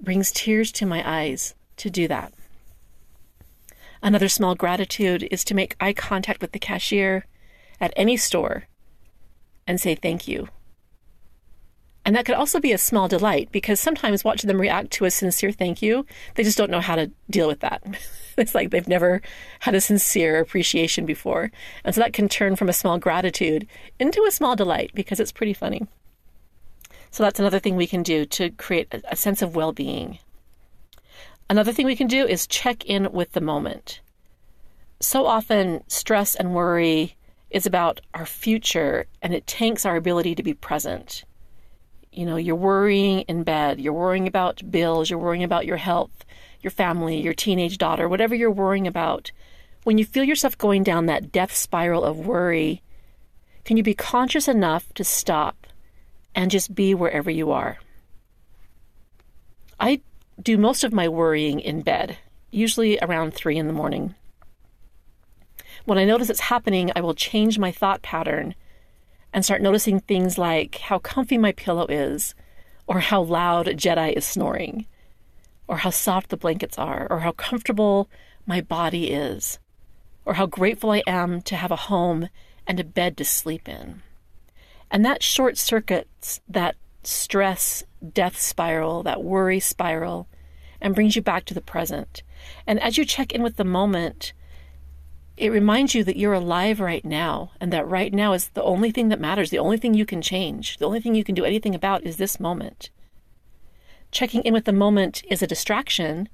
brings 0.04 0.32
tears 0.32 0.72
to 0.74 0.86
my 0.86 1.04
eyes 1.06 1.56
to 1.78 1.90
do 1.90 2.08
that. 2.08 2.34
Another 4.02 4.28
small 4.28 4.54
gratitude 4.54 5.28
is 5.32 5.44
to 5.46 5.56
make 5.56 5.78
eye 5.80 5.94
contact 5.94 6.42
with 6.42 6.52
the 6.52 6.60
cashier 6.60 7.26
at 7.80 7.94
any 7.96 8.18
store 8.18 8.66
and 9.66 9.80
say 9.80 9.96
thank 9.96 10.28
you. 10.28 10.50
And 12.06 12.16
that 12.16 12.26
could 12.26 12.36
also 12.36 12.60
be 12.60 12.74
a 12.74 12.78
small 12.78 13.08
delight 13.08 13.50
because 13.52 13.80
sometimes 13.80 14.26
watching 14.26 14.50
them 14.50 14.60
react 14.60 14.92
to 14.92 15.06
a 15.06 15.12
sincere 15.12 15.54
thank 15.54 15.82
you, 15.82 16.06
they 16.36 16.44
just 16.44 16.58
don't 16.58 16.72
know 16.72 16.82
how 16.82 16.98
to 16.98 17.12
deal 17.30 17.48
with 17.48 17.62
that. 17.62 17.82
it's 18.38 18.54
like 18.54 18.72
they've 18.72 18.88
never 18.88 19.22
had 19.62 19.74
a 19.74 19.80
sincere 19.80 20.40
appreciation 20.40 21.06
before. 21.06 21.50
And 21.86 21.96
so 21.96 22.02
that 22.02 22.12
can 22.12 22.28
turn 22.28 22.58
from 22.58 22.68
a 22.68 22.74
small 22.74 22.98
gratitude 22.98 23.68
into 24.00 24.26
a 24.28 24.32
small 24.32 24.58
delight 24.58 24.92
because 24.94 25.22
it's 25.22 25.32
pretty 25.32 25.54
funny. 25.54 25.88
So 27.14 27.24
that's 27.24 27.40
another 27.40 27.60
thing 27.60 27.78
we 27.78 27.88
can 27.88 28.04
do 28.04 28.26
to 28.26 28.50
create 28.50 28.94
a, 29.10 29.16
sense 29.16 29.42
of 29.42 29.56
well 29.56 29.72
being. 29.72 30.20
Another 31.50 31.72
thing 31.72 31.86
we 31.86 31.96
can 31.96 32.08
do 32.08 32.26
is 32.26 32.46
check 32.48 32.84
in 32.86 33.12
with 33.14 33.32
the 33.32 33.40
moment. 33.40 34.02
So 35.00 35.26
often, 35.26 35.84
stress 35.88 36.36
and 36.36 36.54
worry 36.54 37.16
is 37.50 37.66
about 37.66 38.02
our 38.14 38.26
future 38.26 39.06
and 39.22 39.34
it 39.34 39.48
tanks 39.48 39.86
our 39.86 39.96
ability 39.96 40.36
to 40.36 40.44
be 40.44 40.54
present 40.54 41.24
you 42.14 42.26
know, 42.26 42.36
you're 42.36 42.56
worrying 42.56 43.22
in 43.22 43.44
bed, 43.44 43.80
you're 43.80 43.94
worrying 43.94 44.28
about 44.28 44.62
bills, 44.70 45.10
you're 45.10 45.20
worrying 45.20 45.44
about 45.44 45.66
your 45.66 45.78
health, 45.78 46.26
your 46.62 46.72
family, 46.72 47.20
your 47.20 47.34
teenage 47.34 47.78
daughter, 47.78 48.08
whatever 48.08 48.36
you're 48.36 48.52
worrying 48.52 48.88
about. 48.88 49.32
When 49.84 49.98
you 49.98 50.06
feel 50.06 50.24
yourself 50.24 50.58
going 50.58 50.84
down 50.84 51.08
that 51.08 51.32
death 51.32 51.56
spiral 51.56 52.04
of 52.04 52.26
worry, 52.26 52.82
can 53.66 53.78
you 53.78 53.84
be 53.84 53.96
conscious 53.96 54.48
enough 54.48 54.94
to 54.94 55.04
stop 55.04 55.63
and 56.36 56.52
just 56.52 56.74
be 56.74 56.94
wherever 56.94 57.30
you 57.30 57.52
are? 57.52 57.78
I 59.80 60.02
do 60.42 60.58
most 60.58 60.84
of 60.84 60.94
my 60.94 61.08
worrying 61.08 61.60
in 61.60 61.82
bed, 61.82 62.18
usually 62.52 62.98
around 63.02 63.34
three 63.34 63.58
in 63.58 63.68
the 63.68 63.74
morning. 63.74 64.16
When 65.86 65.98
I 65.98 66.06
notice 66.06 66.30
it's 66.30 66.40
happening, 66.40 66.92
I 66.96 67.02
will 67.02 67.14
change 67.14 67.60
my 67.60 67.72
thought 67.72 68.02
pattern 68.02 68.56
and 69.34 69.44
start 69.44 69.62
noticing 69.62 70.00
things 70.00 70.38
like 70.38 70.78
how 70.78 71.00
comfy 71.00 71.38
my 71.38 71.52
pillow 71.52 71.86
is, 71.88 72.36
or 72.88 73.00
how 73.00 73.22
loud 73.22 73.66
Jedi 73.66 74.14
is 74.14 74.26
snoring, 74.26 74.86
or 75.68 75.78
how 75.78 75.90
soft 75.90 76.30
the 76.30 76.38
blankets 76.38 76.78
are, 76.78 77.08
or 77.10 77.20
how 77.20 77.32
comfortable 77.32 78.10
my 78.46 78.62
body 78.62 79.12
is, 79.12 79.60
or 80.26 80.36
how 80.36 80.46
grateful 80.46 80.92
I 80.92 81.04
am 81.08 81.42
to 81.44 81.56
have 81.56 81.72
a 81.72 81.76
home 81.76 82.30
and 82.68 82.80
a 82.80 82.84
bed 82.84 83.18
to 83.18 83.26
sleep 83.26 83.68
in. 83.68 84.02
And 84.94 85.04
that 85.04 85.24
short 85.24 85.58
circuits 85.58 86.40
that 86.48 86.76
stress 87.02 87.84
death 88.14 88.40
spiral, 88.40 89.02
that 89.04 89.24
worry 89.24 89.60
spiral, 89.60 90.28
and 90.80 90.94
brings 90.94 91.16
you 91.16 91.22
back 91.22 91.46
to 91.46 91.56
the 91.56 91.62
present. 91.62 92.22
And 92.68 92.80
as 92.80 92.96
you 92.96 93.04
check 93.04 93.32
in 93.32 93.42
with 93.42 93.58
the 93.58 93.64
moment, 93.64 94.34
it 95.36 95.52
reminds 95.52 95.96
you 95.96 96.04
that 96.04 96.16
you're 96.16 96.34
alive 96.34 96.80
right 96.80 97.04
now 97.04 97.52
and 97.60 97.74
that 97.74 97.88
right 97.88 98.14
now 98.14 98.34
is 98.34 98.50
the 98.50 98.62
only 98.62 98.92
thing 98.92 99.10
that 99.10 99.20
matters. 99.20 99.50
The 99.50 99.58
only 99.58 99.78
thing 99.78 99.96
you 99.96 100.06
can 100.06 100.22
change, 100.22 100.78
the 100.78 100.86
only 100.86 101.02
thing 101.02 101.16
you 101.16 101.24
can 101.24 101.34
do 101.34 101.44
anything 101.44 101.74
about 101.74 102.04
is 102.04 102.18
this 102.18 102.40
moment. 102.40 102.92
Checking 104.12 104.44
in 104.44 104.54
with 104.54 104.66
the 104.66 104.74
moment 104.74 105.24
is 105.28 105.42
a 105.42 105.48
distraction, 105.48 106.30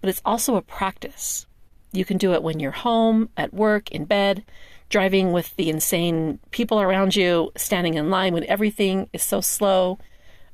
but 0.00 0.10
it's 0.10 0.22
also 0.24 0.56
a 0.56 0.62
practice. 0.62 1.46
You 1.92 2.04
can 2.04 2.18
do 2.18 2.32
it 2.34 2.42
when 2.42 2.58
you're 2.58 2.72
home, 2.72 3.28
at 3.36 3.54
work, 3.54 3.92
in 3.92 4.06
bed, 4.06 4.44
driving 4.88 5.32
with 5.32 5.54
the 5.56 5.68
insane 5.68 6.38
people 6.50 6.80
around 6.80 7.16
you, 7.16 7.52
standing 7.56 7.94
in 7.94 8.10
line 8.10 8.32
when 8.32 8.44
everything 8.44 9.08
is 9.12 9.22
so 9.22 9.40
slow. 9.40 9.98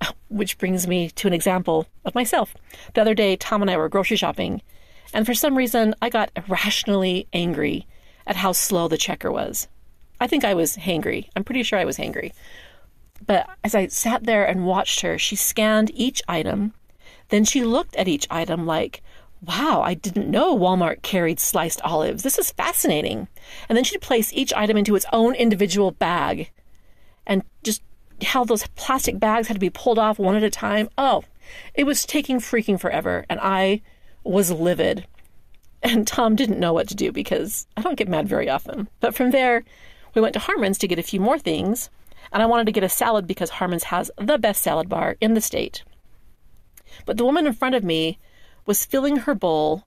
Which 0.28 0.58
brings 0.58 0.86
me 0.86 1.10
to 1.10 1.28
an 1.28 1.32
example 1.32 1.86
of 2.04 2.14
myself. 2.14 2.54
The 2.94 3.00
other 3.00 3.14
day, 3.14 3.36
Tom 3.36 3.62
and 3.62 3.70
I 3.70 3.76
were 3.76 3.88
grocery 3.88 4.16
shopping 4.16 4.62
and 5.12 5.26
for 5.26 5.34
some 5.34 5.56
reason, 5.56 5.94
I 6.00 6.08
got 6.08 6.30
irrationally 6.36 7.26
angry 7.32 7.86
at 8.26 8.36
how 8.36 8.52
slow 8.52 8.88
the 8.88 8.96
checker 8.96 9.30
was. 9.30 9.68
I 10.20 10.26
think 10.26 10.44
I 10.44 10.54
was 10.54 10.76
hangry. 10.76 11.28
I'm 11.36 11.44
pretty 11.44 11.62
sure 11.62 11.78
I 11.78 11.84
was 11.84 11.98
hangry. 11.98 12.32
But 13.24 13.48
as 13.62 13.74
I 13.74 13.88
sat 13.88 14.24
there 14.24 14.44
and 14.44 14.66
watched 14.66 15.00
her, 15.00 15.18
she 15.18 15.36
scanned 15.36 15.90
each 15.94 16.22
item. 16.28 16.74
Then 17.28 17.44
she 17.44 17.64
looked 17.64 17.94
at 17.96 18.08
each 18.08 18.26
item 18.30 18.66
like, 18.66 19.02
wow, 19.44 19.82
I 19.82 19.94
didn't 19.94 20.30
know 20.30 20.56
Walmart 20.56 21.02
carried 21.02 21.40
sliced 21.40 21.80
olives. 21.82 22.22
This 22.22 22.38
is 22.38 22.52
fascinating. 22.52 23.28
And 23.68 23.76
then 23.76 23.84
she'd 23.84 24.00
place 24.00 24.32
each 24.32 24.52
item 24.52 24.76
into 24.76 24.94
its 24.94 25.06
own 25.12 25.34
individual 25.34 25.90
bag 25.90 26.50
and 27.26 27.42
just 27.62 27.82
how 28.22 28.44
those 28.44 28.66
plastic 28.76 29.18
bags 29.18 29.49
had 29.49 29.54
to 29.54 29.61
be 29.61 29.70
pulled 29.70 29.99
off 29.99 30.18
one 30.18 30.37
at 30.37 30.44
a 30.44 30.50
time. 30.50 30.88
Oh, 30.96 31.25
it 31.75 31.84
was 31.84 32.06
taking 32.06 32.38
freaking 32.38 32.80
forever. 32.80 33.26
And 33.28 33.40
I 33.42 33.82
was 34.22 34.52
livid. 34.52 35.06
And 35.82 36.06
Tom 36.06 36.37
didn't 36.37 36.61
know 36.61 36.72
what 36.72 36.87
to 36.88 36.94
do 36.94 37.11
because 37.11 37.66
I 37.76 37.82
don't 37.82 37.96
get 37.96 38.08
mad 38.08 38.28
very 38.28 38.49
often. 38.49 38.88
But 39.00 39.16
from 39.16 39.32
there, 39.32 39.64
we 40.14 40.22
went 40.22 40.34
to 40.34 40.40
Harmon's 40.40 40.78
to 40.78 40.88
get 40.88 41.00
a 41.00 41.02
few 41.02 41.18
more 41.18 41.40
things. 41.40 41.90
And 42.32 42.40
I 42.40 42.46
wanted 42.46 42.66
to 42.66 42.72
get 42.72 42.84
a 42.84 42.88
salad 42.88 43.26
because 43.26 43.50
Harmon's 43.50 43.84
has 43.84 44.08
the 44.16 44.38
best 44.38 44.62
salad 44.62 44.88
bar 44.88 45.16
in 45.20 45.34
the 45.34 45.40
state. 45.40 45.82
But 47.04 47.16
the 47.16 47.25
woman 47.25 47.49
in 47.49 47.52
front 47.52 47.75
of 47.75 47.82
me 47.82 48.18
was 48.66 48.85
filling 48.85 49.16
her 49.16 49.35
bowl. 49.35 49.85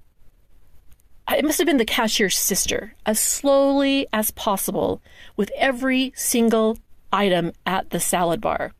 It 1.29 1.43
must 1.43 1.57
have 1.57 1.67
been 1.67 1.77
the 1.77 1.85
cashier's 1.85 2.37
sister, 2.37 2.93
as 3.05 3.19
slowly 3.19 4.07
as 4.13 4.31
possible 4.31 5.01
with 5.35 5.51
every 5.57 6.13
single 6.15 6.77
item 7.11 7.53
at 7.65 7.89
the 7.89 7.99
salad 7.99 8.41
bar. 8.41 8.73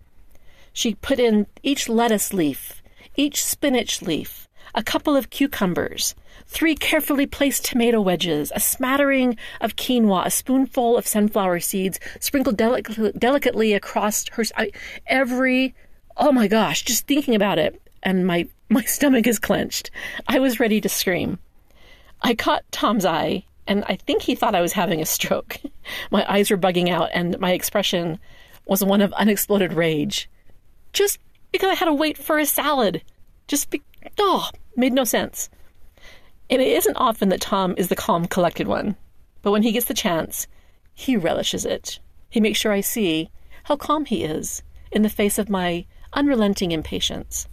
She 0.74 0.96
put 0.96 1.20
in 1.20 1.48
each 1.64 1.90
lettuce 1.90 2.34
leaf, 2.34 2.84
each 3.16 3.44
spinach 3.44 4.02
leaf, 4.02 4.48
a 4.76 4.84
couple 4.84 5.16
of 5.16 5.30
cucumbers, 5.30 6.16
three 6.46 6.76
carefully 6.76 7.26
placed 7.26 7.66
tomato 7.66 8.02
wedges, 8.02 8.52
a 8.54 8.60
smattering 8.60 9.38
of 9.62 9.76
quinoa, 9.76 10.26
a 10.26 10.30
spoonful 10.30 10.98
of 10.98 11.08
sunflower 11.08 11.62
seeds 11.62 12.00
sprinkled 12.20 12.58
delic- 12.58 13.18
delicately 13.18 13.74
across 13.74 14.28
her. 14.34 14.44
I, 14.58 14.72
every, 15.08 15.74
oh 16.18 16.32
my 16.32 16.48
gosh, 16.48 16.84
just 16.84 17.08
thinking 17.08 17.36
about 17.36 17.58
it, 17.58 17.82
and 18.04 18.28
my 18.28 18.48
my 18.70 18.82
stomach 18.84 19.28
is 19.28 19.40
clenched. 19.40 19.92
I 20.28 20.40
was 20.40 20.60
ready 20.60 20.82
to 20.82 20.90
scream. 20.90 21.40
I 22.22 22.34
caught 22.34 22.64
Tom's 22.72 23.06
eye, 23.06 23.46
and 23.68 23.84
I 23.88 23.96
think 23.96 24.22
he 24.22 24.36
thought 24.36 24.56
I 24.56 24.62
was 24.62 24.74
having 24.74 25.02
a 25.02 25.06
stroke. 25.06 25.58
my 26.12 26.26
eyes 26.32 26.50
were 26.50 26.58
bugging 26.58 26.90
out, 26.90 27.10
and 27.14 27.40
my 27.40 27.52
expression 27.52 28.20
was 28.66 28.84
one 28.84 29.02
of 29.02 29.14
unexploded 29.14 29.74
rage. 29.74 30.30
Just 30.94 31.20
because 31.52 31.70
I 31.70 31.76
had 31.76 31.86
to 31.86 31.94
wait 31.94 32.18
for 32.18 32.38
a 32.38 32.46
salad. 32.46 33.02
Just 33.48 33.70
be. 33.70 33.82
Oh, 34.18 34.50
made 34.76 34.94
no 34.94 35.04
sense. 35.04 35.50
And 36.50 36.62
it 36.62 36.68
isn't 36.68 36.98
often 36.98 37.30
that 37.30 37.42
Tom 37.42 37.76
is 37.78 37.88
the 37.88 37.96
calm, 37.96 38.26
collected 38.26 38.68
one. 38.68 38.96
But 39.42 39.52
when 39.52 39.64
he 39.64 39.72
gets 39.72 39.86
the 39.86 39.94
chance, 39.94 40.48
he 40.94 41.18
relishes 41.18 41.66
it. 41.66 42.00
He 42.30 42.40
makes 42.40 42.60
sure 42.60 42.72
I 42.72 42.82
see 42.82 43.30
how 43.64 43.78
calm 43.78 44.06
he 44.06 44.24
is 44.24 44.64
in 44.92 45.02
the 45.02 45.10
face 45.10 45.38
of 45.38 45.50
my 45.50 45.86
unrelenting 46.14 46.72
impatience. 46.72 47.48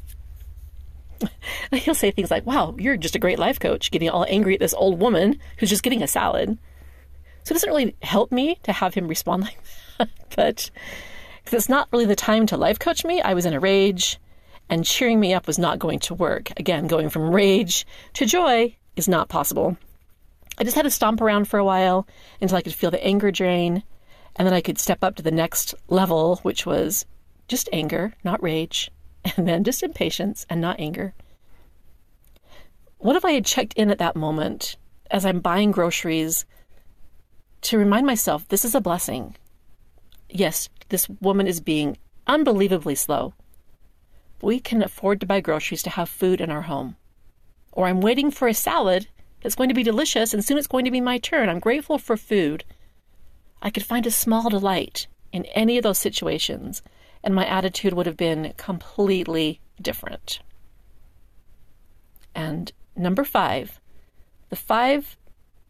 he'll 1.73 1.95
say 1.95 2.11
things 2.11 2.31
like, 2.31 2.47
Wow, 2.47 2.75
you're 2.79 2.97
just 2.97 3.17
a 3.17 3.21
great 3.21 3.39
life 3.39 3.61
coach, 3.61 3.91
getting 3.91 4.11
all 4.11 4.27
angry 4.29 4.55
at 4.55 4.61
this 4.61 4.75
old 4.75 5.01
woman 5.01 5.39
who's 5.59 5.71
just 5.71 5.83
getting 5.83 6.03
a 6.03 6.09
salad. 6.09 6.59
So 7.45 7.53
it 7.53 7.55
doesn't 7.55 7.71
really 7.71 7.97
help 8.03 8.31
me 8.31 8.59
to 8.63 8.73
have 8.73 8.95
him 8.95 9.09
respond 9.09 9.43
like 9.45 9.59
that. 9.99 10.09
but 10.37 10.71
because 11.45 11.57
it's 11.57 11.69
not 11.69 11.89
really 11.93 12.07
the 12.07 12.17
time 12.17 12.47
to 12.47 12.57
life 12.57 12.79
coach 12.79 13.05
me, 13.05 13.21
I 13.21 13.35
was 13.35 13.47
in 13.47 13.53
a 13.53 13.61
rage, 13.61 14.19
and 14.69 14.85
cheering 14.85 15.19
me 15.19 15.35
up 15.35 15.47
was 15.47 15.59
not 15.59 15.79
going 15.79 15.99
to 16.01 16.15
work. 16.15 16.51
Again, 16.57 16.87
going 16.87 17.11
from 17.11 17.31
rage 17.31 17.87
to 18.15 18.27
joy 18.27 18.77
is 18.97 19.09
not 19.09 19.29
possible. 19.29 19.77
I 20.59 20.65
just 20.65 20.77
had 20.77 20.83
to 20.83 20.91
stomp 20.91 21.21
around 21.21 21.49
for 21.49 21.59
a 21.59 21.65
while 21.65 22.07
until 22.41 22.57
I 22.57 22.63
could 22.63 22.75
feel 22.75 22.91
the 22.91 23.05
anger 23.05 23.31
drain, 23.31 23.83
and 24.37 24.47
then 24.47 24.55
I 24.55 24.61
could 24.61 24.79
step 24.79 25.03
up 25.03 25.17
to 25.17 25.23
the 25.23 25.31
next 25.31 25.75
level, 25.89 26.37
which 26.43 26.65
was 26.65 27.07
just 27.49 27.69
anger, 27.73 28.15
not 28.23 28.43
rage, 28.43 28.91
and 29.37 29.47
then 29.47 29.65
just 29.65 29.83
impatience 29.83 30.47
and 30.49 30.61
not 30.61 30.81
anger. 30.81 31.15
What 32.99 33.17
if 33.17 33.25
I 33.25 33.33
had 33.33 33.45
checked 33.45 33.75
in 33.75 33.91
at 33.91 33.99
that 33.99 34.17
moment 34.17 34.77
as 35.11 35.27
I'm 35.27 35.41
buying 35.41 35.73
groceries 35.73 36.45
to 37.63 37.79
remind 37.79 38.07
myself 38.07 38.47
this 38.49 38.65
is 38.65 38.75
a 38.75 38.81
blessing? 38.81 39.37
Yes, 40.29 40.69
this 40.89 41.09
woman 41.21 41.47
is 41.47 41.61
being 41.61 41.97
unbelievably 42.27 42.95
slow. 42.95 43.35
We 44.41 44.61
can 44.61 44.83
afford 44.83 45.21
to 45.21 45.27
buy 45.27 45.41
groceries 45.41 45.83
to 45.85 45.91
have 45.91 46.09
food 46.09 46.41
in 46.41 46.51
our 46.51 46.63
home. 46.63 46.97
Or 47.73 47.87
I'm 47.87 48.01
waiting 48.01 48.31
for 48.31 48.49
a 48.49 48.55
salad 48.55 49.09
that's 49.43 49.55
going 49.55 49.69
to 49.69 49.75
be 49.75 49.83
delicious 49.83 50.33
and 50.33 50.45
soon 50.45 50.59
it's 50.59 50.67
going 50.67 50.85
to 50.85 50.91
be 50.91 51.01
my 51.01 51.19
turn. 51.19 51.49
I'm 51.49 51.61
grateful 51.61 51.99
for 51.99 52.17
food. 52.17 52.65
I 53.61 53.71
could 53.71 53.85
find 53.85 54.07
a 54.07 54.11
small 54.11 54.49
delight 54.49 55.07
in 55.33 55.45
any 55.47 55.77
of 55.77 55.83
those 55.83 55.99
situations 55.99 56.83
and 57.25 57.35
my 57.35 57.47
attitude 57.47 57.93
would 57.93 58.07
have 58.07 58.17
been 58.17 58.53
completely 58.57 59.61
different. 59.81 60.41
And 62.35 62.73
number 62.97 63.25
five, 63.25 63.81
the 64.49 64.57
five, 64.57 65.17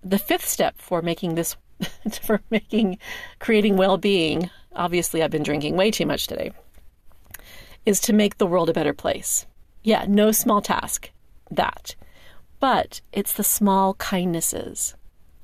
the 0.02 0.18
fifth 0.18 0.46
step 0.46 0.78
for 0.78 1.02
making 1.02 1.34
this, 1.34 1.56
for 2.22 2.40
making, 2.50 2.98
creating 3.38 3.76
well 3.76 3.98
being, 3.98 4.50
obviously 4.74 5.22
I've 5.22 5.30
been 5.30 5.42
drinking 5.42 5.76
way 5.76 5.90
too 5.90 6.06
much 6.06 6.26
today, 6.26 6.52
is 7.84 8.00
to 8.00 8.12
make 8.12 8.38
the 8.38 8.46
world 8.46 8.70
a 8.70 8.74
better 8.74 8.94
place. 8.94 9.46
Yeah, 9.82 10.04
no 10.08 10.30
small 10.32 10.62
task, 10.62 11.10
that. 11.50 11.96
But 12.60 13.00
it's 13.12 13.32
the 13.32 13.44
small 13.44 13.94
kindnesses. 13.94 14.94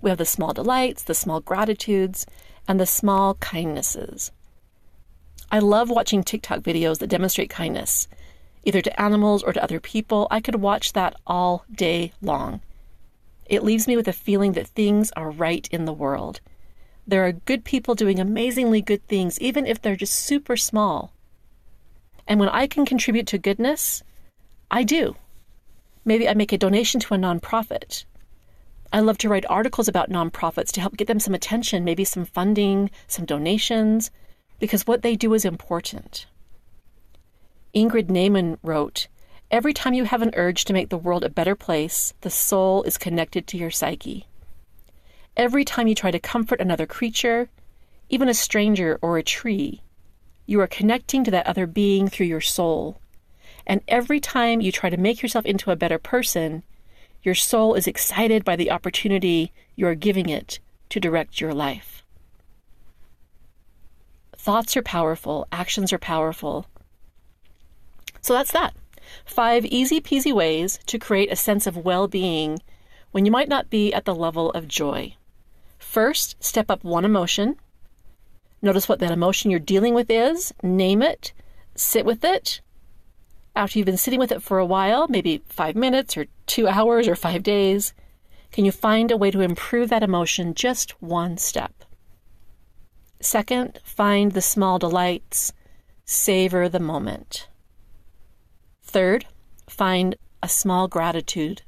We 0.00 0.10
have 0.10 0.18
the 0.18 0.24
small 0.24 0.52
delights, 0.52 1.02
the 1.02 1.14
small 1.14 1.40
gratitudes, 1.40 2.24
and 2.68 2.78
the 2.78 2.86
small 2.86 3.34
kindnesses. 3.34 4.30
I 5.50 5.60
love 5.60 5.88
watching 5.88 6.22
TikTok 6.22 6.60
videos 6.60 6.98
that 6.98 7.06
demonstrate 7.06 7.48
kindness, 7.48 8.06
either 8.64 8.82
to 8.82 9.00
animals 9.00 9.42
or 9.42 9.54
to 9.54 9.62
other 9.62 9.80
people. 9.80 10.28
I 10.30 10.40
could 10.40 10.56
watch 10.56 10.92
that 10.92 11.16
all 11.26 11.64
day 11.72 12.12
long. 12.20 12.60
It 13.46 13.64
leaves 13.64 13.88
me 13.88 13.96
with 13.96 14.08
a 14.08 14.12
feeling 14.12 14.52
that 14.52 14.68
things 14.68 15.10
are 15.12 15.30
right 15.30 15.66
in 15.70 15.86
the 15.86 15.92
world. 15.92 16.40
There 17.06 17.26
are 17.26 17.32
good 17.32 17.64
people 17.64 17.94
doing 17.94 18.20
amazingly 18.20 18.82
good 18.82 19.06
things, 19.08 19.40
even 19.40 19.64
if 19.64 19.80
they're 19.80 19.96
just 19.96 20.12
super 20.12 20.56
small. 20.56 21.14
And 22.26 22.38
when 22.38 22.50
I 22.50 22.66
can 22.66 22.84
contribute 22.84 23.26
to 23.28 23.38
goodness, 23.38 24.02
I 24.70 24.82
do. 24.82 25.16
Maybe 26.04 26.28
I 26.28 26.34
make 26.34 26.52
a 26.52 26.58
donation 26.58 27.00
to 27.00 27.14
a 27.14 27.16
nonprofit. 27.16 28.04
I 28.92 29.00
love 29.00 29.16
to 29.18 29.30
write 29.30 29.46
articles 29.48 29.88
about 29.88 30.10
nonprofits 30.10 30.72
to 30.72 30.82
help 30.82 30.98
get 30.98 31.08
them 31.08 31.20
some 31.20 31.34
attention, 31.34 31.84
maybe 31.84 32.04
some 32.04 32.26
funding, 32.26 32.90
some 33.06 33.24
donations, 33.24 34.10
because 34.58 34.86
what 34.86 35.02
they 35.02 35.16
do 35.16 35.34
is 35.34 35.44
important. 35.44 36.26
Ingrid 37.74 38.06
Neiman 38.06 38.58
wrote, 38.62 39.08
Every 39.50 39.72
time 39.72 39.94
you 39.94 40.04
have 40.04 40.20
an 40.20 40.32
urge 40.36 40.64
to 40.66 40.72
make 40.72 40.90
the 40.90 40.98
world 40.98 41.24
a 41.24 41.30
better 41.30 41.54
place, 41.54 42.12
the 42.20 42.30
soul 42.30 42.82
is 42.82 42.98
connected 42.98 43.46
to 43.46 43.56
your 43.56 43.70
psyche. 43.70 44.26
Every 45.36 45.64
time 45.64 45.86
you 45.86 45.94
try 45.94 46.10
to 46.10 46.18
comfort 46.18 46.60
another 46.60 46.86
creature, 46.86 47.48
even 48.10 48.28
a 48.28 48.34
stranger 48.34 48.98
or 49.00 49.16
a 49.16 49.22
tree, 49.22 49.80
you 50.44 50.60
are 50.60 50.66
connecting 50.66 51.24
to 51.24 51.30
that 51.30 51.46
other 51.46 51.66
being 51.66 52.08
through 52.08 52.26
your 52.26 52.40
soul. 52.40 53.00
And 53.66 53.80
every 53.86 54.18
time 54.18 54.60
you 54.60 54.72
try 54.72 54.90
to 54.90 54.96
make 54.96 55.22
yourself 55.22 55.46
into 55.46 55.70
a 55.70 55.76
better 55.76 55.98
person, 55.98 56.62
your 57.22 57.34
soul 57.34 57.74
is 57.74 57.86
excited 57.86 58.44
by 58.44 58.56
the 58.56 58.70
opportunity 58.70 59.52
you 59.76 59.86
are 59.86 59.94
giving 59.94 60.28
it 60.28 60.58
to 60.88 61.00
direct 61.00 61.40
your 61.40 61.54
life. 61.54 61.97
Thoughts 64.48 64.78
are 64.78 64.82
powerful, 64.82 65.46
actions 65.52 65.92
are 65.92 65.98
powerful. 65.98 66.64
So 68.22 68.32
that's 68.32 68.52
that. 68.52 68.74
Five 69.26 69.66
easy 69.66 70.00
peasy 70.00 70.32
ways 70.32 70.78
to 70.86 70.98
create 70.98 71.30
a 71.30 71.36
sense 71.36 71.66
of 71.66 71.76
well 71.76 72.08
being 72.08 72.58
when 73.10 73.26
you 73.26 73.30
might 73.30 73.50
not 73.50 73.68
be 73.68 73.92
at 73.92 74.06
the 74.06 74.14
level 74.14 74.50
of 74.52 74.66
joy. 74.66 75.16
First, 75.78 76.42
step 76.42 76.70
up 76.70 76.82
one 76.82 77.04
emotion. 77.04 77.56
Notice 78.62 78.88
what 78.88 79.00
that 79.00 79.10
emotion 79.10 79.50
you're 79.50 79.60
dealing 79.60 79.92
with 79.92 80.10
is, 80.10 80.54
name 80.62 81.02
it, 81.02 81.34
sit 81.74 82.06
with 82.06 82.24
it. 82.24 82.62
After 83.54 83.78
you've 83.78 83.84
been 83.84 83.98
sitting 83.98 84.18
with 84.18 84.32
it 84.32 84.42
for 84.42 84.58
a 84.58 84.64
while, 84.64 85.08
maybe 85.08 85.42
five 85.50 85.76
minutes 85.76 86.16
or 86.16 86.24
two 86.46 86.66
hours 86.66 87.06
or 87.06 87.16
five 87.16 87.42
days, 87.42 87.92
can 88.50 88.64
you 88.64 88.72
find 88.72 89.10
a 89.10 89.16
way 89.18 89.30
to 89.30 89.42
improve 89.42 89.90
that 89.90 90.02
emotion 90.02 90.54
just 90.54 90.92
one 91.02 91.36
step? 91.36 91.84
Second, 93.20 93.80
find 93.82 94.32
the 94.32 94.42
small 94.42 94.78
delights, 94.78 95.52
savor 96.04 96.68
the 96.68 96.80
moment. 96.80 97.48
Third, 98.82 99.26
find 99.68 100.16
a 100.42 100.48
small 100.48 100.88
gratitude. 100.88 101.62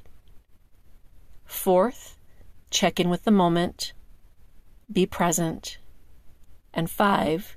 Fourth, 1.44 2.16
check 2.70 3.00
in 3.00 3.10
with 3.10 3.24
the 3.24 3.30
moment, 3.32 3.92
be 4.90 5.06
present. 5.06 5.78
And 6.72 6.88
five, 6.88 7.56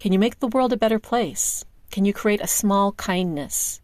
can 0.00 0.12
you 0.12 0.18
make 0.18 0.40
the 0.40 0.48
world 0.48 0.72
a 0.72 0.76
better 0.76 0.98
place? 0.98 1.64
Can 1.90 2.04
you 2.06 2.14
create 2.14 2.40
a 2.40 2.46
small 2.46 2.92
kindness? 2.92 3.80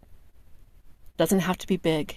Doesn't 1.19 1.41
have 1.41 1.59
to 1.59 1.67
be 1.67 1.77
big. 1.77 2.17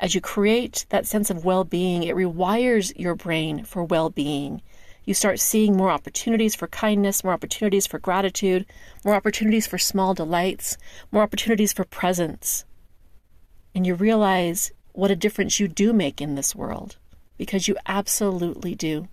As 0.00 0.14
you 0.14 0.20
create 0.20 0.86
that 0.90 1.06
sense 1.06 1.28
of 1.28 1.44
well 1.44 1.64
being, 1.64 2.04
it 2.04 2.14
rewires 2.14 2.92
your 2.96 3.16
brain 3.16 3.64
for 3.64 3.82
well 3.82 4.10
being. 4.10 4.62
You 5.08 5.14
start 5.14 5.40
seeing 5.40 5.74
more 5.74 5.88
opportunities 5.88 6.54
for 6.54 6.66
kindness, 6.66 7.24
more 7.24 7.32
opportunities 7.32 7.86
for 7.86 7.98
gratitude, 7.98 8.66
more 9.06 9.14
opportunities 9.14 9.66
for 9.66 9.78
small 9.78 10.12
delights, 10.12 10.76
more 11.10 11.22
opportunities 11.22 11.72
for 11.72 11.84
presence. 11.84 12.66
And 13.74 13.86
you 13.86 13.94
realize 13.94 14.70
what 14.92 15.10
a 15.10 15.16
difference 15.16 15.58
you 15.58 15.66
do 15.66 15.94
make 15.94 16.20
in 16.20 16.34
this 16.34 16.54
world 16.54 16.98
because 17.38 17.68
you 17.68 17.76
absolutely 17.86 18.74
do. 18.74 19.08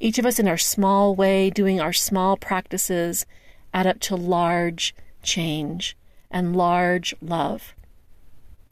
Each 0.00 0.18
of 0.18 0.26
us, 0.26 0.38
in 0.38 0.46
our 0.46 0.58
small 0.58 1.14
way, 1.14 1.48
doing 1.48 1.80
our 1.80 1.94
small 1.94 2.36
practices, 2.36 3.24
add 3.72 3.86
up 3.86 4.00
to 4.00 4.16
large 4.16 4.94
change 5.22 5.96
and 6.30 6.54
large 6.54 7.14
love. 7.22 7.74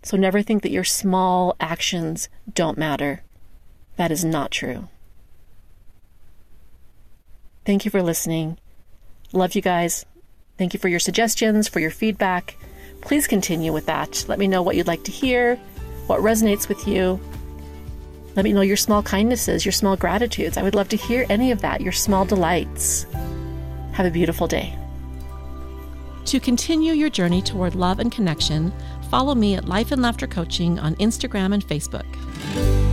So 0.02 0.18
never 0.18 0.42
think 0.42 0.62
that 0.62 0.70
your 0.70 0.84
small 0.84 1.56
actions 1.58 2.28
don't 2.52 2.76
matter. 2.76 3.22
That 3.96 4.10
is 4.10 4.26
not 4.26 4.50
true. 4.50 4.88
Thank 7.64 7.84
you 7.84 7.90
for 7.90 8.02
listening. 8.02 8.58
Love 9.32 9.54
you 9.54 9.62
guys. 9.62 10.04
Thank 10.58 10.74
you 10.74 10.80
for 10.80 10.88
your 10.88 11.00
suggestions, 11.00 11.66
for 11.66 11.80
your 11.80 11.90
feedback. 11.90 12.56
Please 13.00 13.26
continue 13.26 13.72
with 13.72 13.86
that. 13.86 14.24
Let 14.28 14.38
me 14.38 14.46
know 14.46 14.62
what 14.62 14.76
you'd 14.76 14.86
like 14.86 15.04
to 15.04 15.10
hear, 15.10 15.56
what 16.06 16.20
resonates 16.20 16.68
with 16.68 16.86
you. 16.86 17.20
Let 18.36 18.44
me 18.44 18.52
know 18.52 18.62
your 18.62 18.76
small 18.76 19.02
kindnesses, 19.02 19.64
your 19.64 19.72
small 19.72 19.96
gratitudes. 19.96 20.56
I 20.56 20.62
would 20.62 20.74
love 20.74 20.88
to 20.88 20.96
hear 20.96 21.26
any 21.28 21.50
of 21.50 21.60
that, 21.62 21.80
your 21.80 21.92
small 21.92 22.24
delights. 22.24 23.06
Have 23.92 24.06
a 24.06 24.10
beautiful 24.10 24.46
day. 24.46 24.76
To 26.26 26.40
continue 26.40 26.94
your 26.94 27.10
journey 27.10 27.42
toward 27.42 27.74
love 27.74 28.00
and 28.00 28.10
connection, 28.10 28.72
follow 29.10 29.34
me 29.34 29.54
at 29.54 29.66
Life 29.66 29.92
and 29.92 30.02
Laughter 30.02 30.26
Coaching 30.26 30.78
on 30.78 30.96
Instagram 30.96 31.52
and 31.52 31.64
Facebook. 31.64 32.83